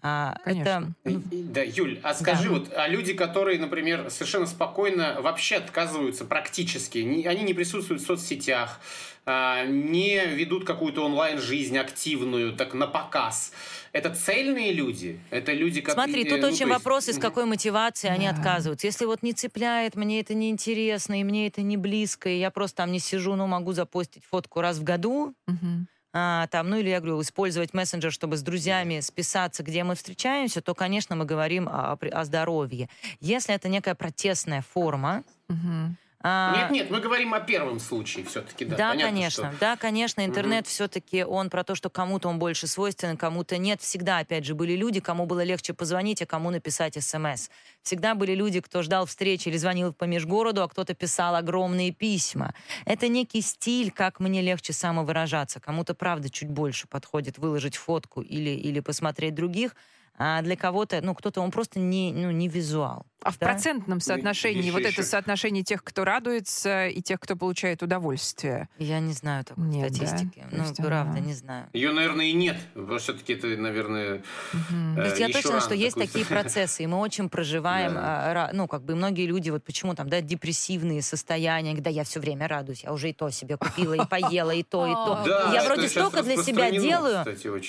а, 0.02 0.34
Конечно. 0.44 0.94
Это... 1.04 1.20
Да, 1.30 1.62
Юль, 1.62 2.00
а 2.02 2.12
скажи, 2.14 2.48
да. 2.48 2.50
вот 2.50 2.72
а 2.74 2.88
люди, 2.88 3.12
которые, 3.12 3.60
например, 3.60 4.10
совершенно 4.10 4.46
спокойно 4.46 5.20
вообще 5.20 5.56
отказываются 5.56 6.24
практически, 6.24 6.98
не, 6.98 7.24
они 7.24 7.42
не 7.44 7.54
присутствуют 7.54 8.02
в 8.02 8.06
соцсетях, 8.06 8.80
а, 9.24 9.64
не 9.64 10.26
ведут 10.26 10.64
какую-то 10.64 11.04
онлайн-жизнь 11.04 11.78
активную, 11.78 12.52
так 12.52 12.74
на 12.74 12.88
показ. 12.88 13.52
Это 13.92 14.12
цельные 14.12 14.72
люди? 14.72 15.20
Это 15.30 15.52
люди, 15.52 15.80
которые... 15.80 16.06
Смотри, 16.06 16.28
тут 16.28 16.40
ну, 16.40 16.48
очень 16.48 16.66
есть... 16.66 16.70
вопрос, 16.70 17.08
из 17.08 17.18
какой 17.18 17.44
мотивации 17.44 18.08
да. 18.08 18.14
они 18.14 18.26
отказываются. 18.26 18.88
Если 18.88 19.04
вот 19.04 19.22
не 19.22 19.34
цепляет, 19.34 19.94
мне 19.94 20.18
это 20.18 20.34
не 20.34 20.50
интересно, 20.50 21.20
и 21.20 21.22
мне 21.22 21.46
это 21.46 21.62
не 21.62 21.76
близко, 21.76 22.28
и 22.28 22.38
я 22.38 22.50
просто 22.50 22.78
там 22.78 22.90
не 22.90 22.98
сижу, 22.98 23.36
но 23.36 23.46
могу 23.46 23.72
запостить 23.72 24.24
фотку 24.28 24.60
раз 24.60 24.78
в 24.78 24.82
году, 24.82 25.34
угу 25.46 25.86
а, 26.12 26.46
там, 26.48 26.68
ну 26.68 26.76
или 26.76 26.90
я 26.90 27.00
говорю, 27.00 27.20
использовать 27.22 27.72
мессенджер, 27.72 28.12
чтобы 28.12 28.36
с 28.36 28.42
друзьями 28.42 29.00
списаться, 29.00 29.62
где 29.62 29.82
мы 29.82 29.94
встречаемся, 29.94 30.60
то, 30.60 30.74
конечно, 30.74 31.16
мы 31.16 31.24
говорим 31.24 31.68
о, 31.68 31.98
о 32.00 32.24
здоровье. 32.24 32.88
Если 33.20 33.54
это 33.54 33.68
некая 33.68 33.94
протестная 33.94 34.62
форма, 34.62 35.24
угу. 35.48 35.96
А... 36.24 36.56
Нет, 36.56 36.70
нет, 36.70 36.90
мы 36.90 37.00
говорим 37.00 37.34
о 37.34 37.40
первом 37.40 37.80
случае 37.80 38.24
все-таки, 38.24 38.64
да. 38.64 38.76
Да, 38.76 38.90
Понятно, 38.90 39.10
конечно, 39.10 39.50
что... 39.50 39.60
да, 39.60 39.76
конечно, 39.76 40.24
интернет 40.24 40.64
угу. 40.64 40.70
все-таки 40.70 41.24
он 41.24 41.50
про 41.50 41.64
то, 41.64 41.74
что 41.74 41.90
кому-то 41.90 42.28
он 42.28 42.38
больше 42.38 42.66
свойственен, 42.66 43.16
кому-то 43.16 43.58
нет. 43.58 43.80
Всегда, 43.80 44.18
опять 44.18 44.44
же, 44.44 44.54
были 44.54 44.74
люди, 44.74 45.00
кому 45.00 45.26
было 45.26 45.42
легче 45.42 45.74
позвонить, 45.74 46.22
а 46.22 46.26
кому 46.26 46.50
написать 46.50 47.02
смс. 47.02 47.48
Всегда 47.82 48.14
были 48.14 48.34
люди, 48.34 48.60
кто 48.60 48.82
ждал 48.82 49.06
встречи 49.06 49.48
или 49.48 49.56
звонил 49.56 49.92
по 49.92 50.04
межгороду, 50.04 50.62
а 50.62 50.68
кто-то 50.68 50.94
писал 50.94 51.34
огромные 51.34 51.90
письма. 51.90 52.54
Это 52.84 53.08
некий 53.08 53.40
стиль, 53.40 53.90
как 53.90 54.20
мне 54.20 54.42
легче 54.42 54.72
самовыражаться. 54.72 55.60
Кому-то, 55.60 55.94
правда, 55.94 56.30
чуть 56.30 56.50
больше 56.50 56.86
подходит 56.86 57.38
выложить 57.38 57.76
фотку 57.76 58.22
или, 58.22 58.50
или 58.50 58.78
посмотреть 58.80 59.34
других, 59.34 59.74
а 60.16 60.42
для 60.42 60.56
кого-то, 60.56 61.00
ну, 61.02 61.14
кто-то, 61.14 61.40
он 61.40 61.50
просто 61.50 61.80
не, 61.80 62.12
ну, 62.12 62.30
не 62.30 62.48
визуал. 62.48 63.06
А 63.22 63.30
в 63.30 63.38
процентном 63.38 64.00
соотношении, 64.00 64.70
вот 64.70 64.82
это 64.82 65.02
соотношение 65.02 65.62
тех, 65.62 65.82
кто 65.84 66.04
радуется, 66.04 66.88
и 66.88 67.00
тех, 67.00 67.20
кто 67.20 67.36
получает 67.36 67.82
удовольствие? 67.82 68.68
Я 68.78 69.00
не 69.00 69.12
знаю 69.12 69.44
такой 69.44 69.64
нет, 69.64 69.94
статистики. 69.94 70.44
Да? 70.50 70.56
Ну, 70.56 70.62
есть, 70.64 70.76
правда, 70.76 71.20
не 71.20 71.34
знаю. 71.34 71.68
Ее, 71.72 71.92
наверное, 71.92 72.26
и 72.26 72.32
нет. 72.32 72.56
Все-таки 72.98 73.34
это, 73.34 73.46
наверное, 73.48 74.22
угу. 74.52 74.76
э, 74.96 74.96
То 74.96 75.04
есть 75.04 75.20
я 75.20 75.28
точно, 75.28 75.60
что 75.60 75.74
есть 75.74 75.96
такие 75.96 76.24
процессы, 76.24 76.82
и 76.82 76.86
мы 76.86 76.98
очень 76.98 77.28
проживаем, 77.28 77.94
да. 77.94 78.50
ну, 78.52 78.66
как 78.66 78.84
бы 78.84 78.94
многие 78.94 79.26
люди, 79.26 79.50
вот 79.50 79.64
почему 79.64 79.94
там, 79.94 80.08
да, 80.08 80.20
депрессивные 80.20 81.02
состояния, 81.02 81.74
когда 81.74 81.90
я 81.90 82.04
все 82.04 82.20
время 82.20 82.48
радуюсь, 82.48 82.84
я 82.84 82.92
уже 82.92 83.10
и 83.10 83.12
то 83.12 83.30
себе 83.30 83.56
купила, 83.56 83.94
и 83.94 84.06
поела, 84.06 84.50
и 84.50 84.62
то, 84.62 84.86
и 84.86 84.92
то. 84.92 85.22
Я 85.52 85.64
вроде 85.64 85.88
столько 85.88 86.22
для 86.22 86.36
себя 86.42 86.70
делаю. 86.70 87.24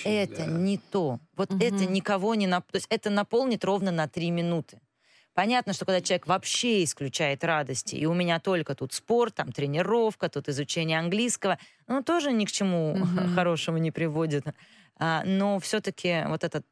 Это 0.05 0.45
не 0.45 0.77
то. 0.77 1.19
Вот 1.35 1.51
это 1.51 1.85
никого 1.85 2.35
не... 2.35 2.47
То 2.47 2.63
есть 2.73 2.87
это 2.89 3.09
наполнит 3.09 3.63
ровно 3.65 3.91
на 3.91 4.07
три 4.07 4.31
минуты. 4.31 4.79
Понятно, 5.33 5.73
что 5.73 5.85
когда 5.85 6.01
человек 6.01 6.27
вообще 6.27 6.83
исключает 6.83 7.43
радости, 7.43 7.95
и 7.95 8.05
у 8.05 8.13
меня 8.13 8.39
только 8.39 8.75
тут 8.75 8.93
спорт, 8.93 9.35
там 9.35 9.51
тренировка, 9.51 10.29
тут 10.29 10.47
изучение 10.49 10.99
английского, 10.99 11.57
ну 11.87 12.03
тоже 12.03 12.31
ни 12.31 12.45
к 12.45 12.51
чему 12.51 12.95
mm-hmm. 12.95 13.33
хорошему 13.35 13.79
не 13.79 13.91
приводит. 13.91 14.45
А, 14.97 15.23
но 15.25 15.59
все-таки 15.59 16.23
вот 16.27 16.43
этот 16.43 16.65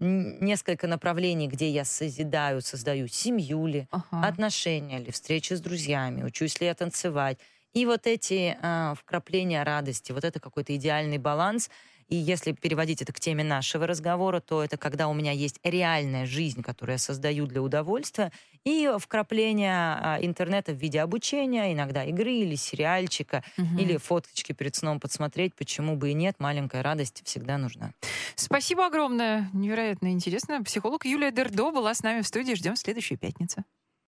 несколько 0.00 0.88
направлений, 0.88 1.46
где 1.46 1.70
я 1.70 1.84
созидаю, 1.84 2.62
создаю 2.62 3.06
семью 3.06 3.66
ли, 3.66 3.86
ага. 3.92 4.26
отношения 4.26 4.98
ли, 4.98 5.12
встречи 5.12 5.52
с 5.52 5.60
друзьями, 5.60 6.24
учусь 6.24 6.60
ли 6.60 6.66
я 6.66 6.74
танцевать. 6.74 7.38
И 7.74 7.86
вот 7.86 8.08
эти 8.08 8.56
а, 8.60 8.94
вкрапления 8.94 9.62
радости, 9.62 10.10
вот 10.10 10.24
это 10.24 10.40
какой-то 10.40 10.74
идеальный 10.74 11.18
баланс— 11.18 11.70
и 12.08 12.16
если 12.16 12.52
переводить 12.52 13.02
это 13.02 13.12
к 13.12 13.20
теме 13.20 13.44
нашего 13.44 13.86
разговора, 13.86 14.40
то 14.40 14.62
это 14.62 14.76
когда 14.76 15.08
у 15.08 15.14
меня 15.14 15.32
есть 15.32 15.58
реальная 15.62 16.26
жизнь, 16.26 16.62
которую 16.62 16.94
я 16.94 16.98
создаю 16.98 17.46
для 17.46 17.62
удовольствия, 17.62 18.32
и 18.64 18.90
вкрапление 18.98 19.74
а, 19.74 20.18
интернета 20.20 20.72
в 20.72 20.76
виде 20.76 21.00
обучения, 21.00 21.72
иногда 21.72 22.04
игры 22.04 22.32
или 22.32 22.54
сериальчика, 22.54 23.44
угу. 23.58 23.78
или 23.78 23.96
фоточки 23.98 24.52
перед 24.52 24.74
сном 24.74 25.00
подсмотреть, 25.00 25.54
почему 25.54 25.96
бы 25.96 26.10
и 26.10 26.14
нет, 26.14 26.36
маленькая 26.38 26.82
радость 26.82 27.22
всегда 27.24 27.58
нужна. 27.58 27.92
Спасибо 28.36 28.86
огромное, 28.86 29.50
невероятно 29.52 30.10
интересно. 30.12 30.62
Психолог 30.64 31.04
Юлия 31.04 31.30
Дердо 31.30 31.70
была 31.70 31.94
с 31.94 32.02
нами 32.02 32.22
в 32.22 32.26
студии, 32.26 32.54
ждем 32.54 32.74
в 32.74 32.78
следующую 32.78 33.18
пятницу. 33.18 33.64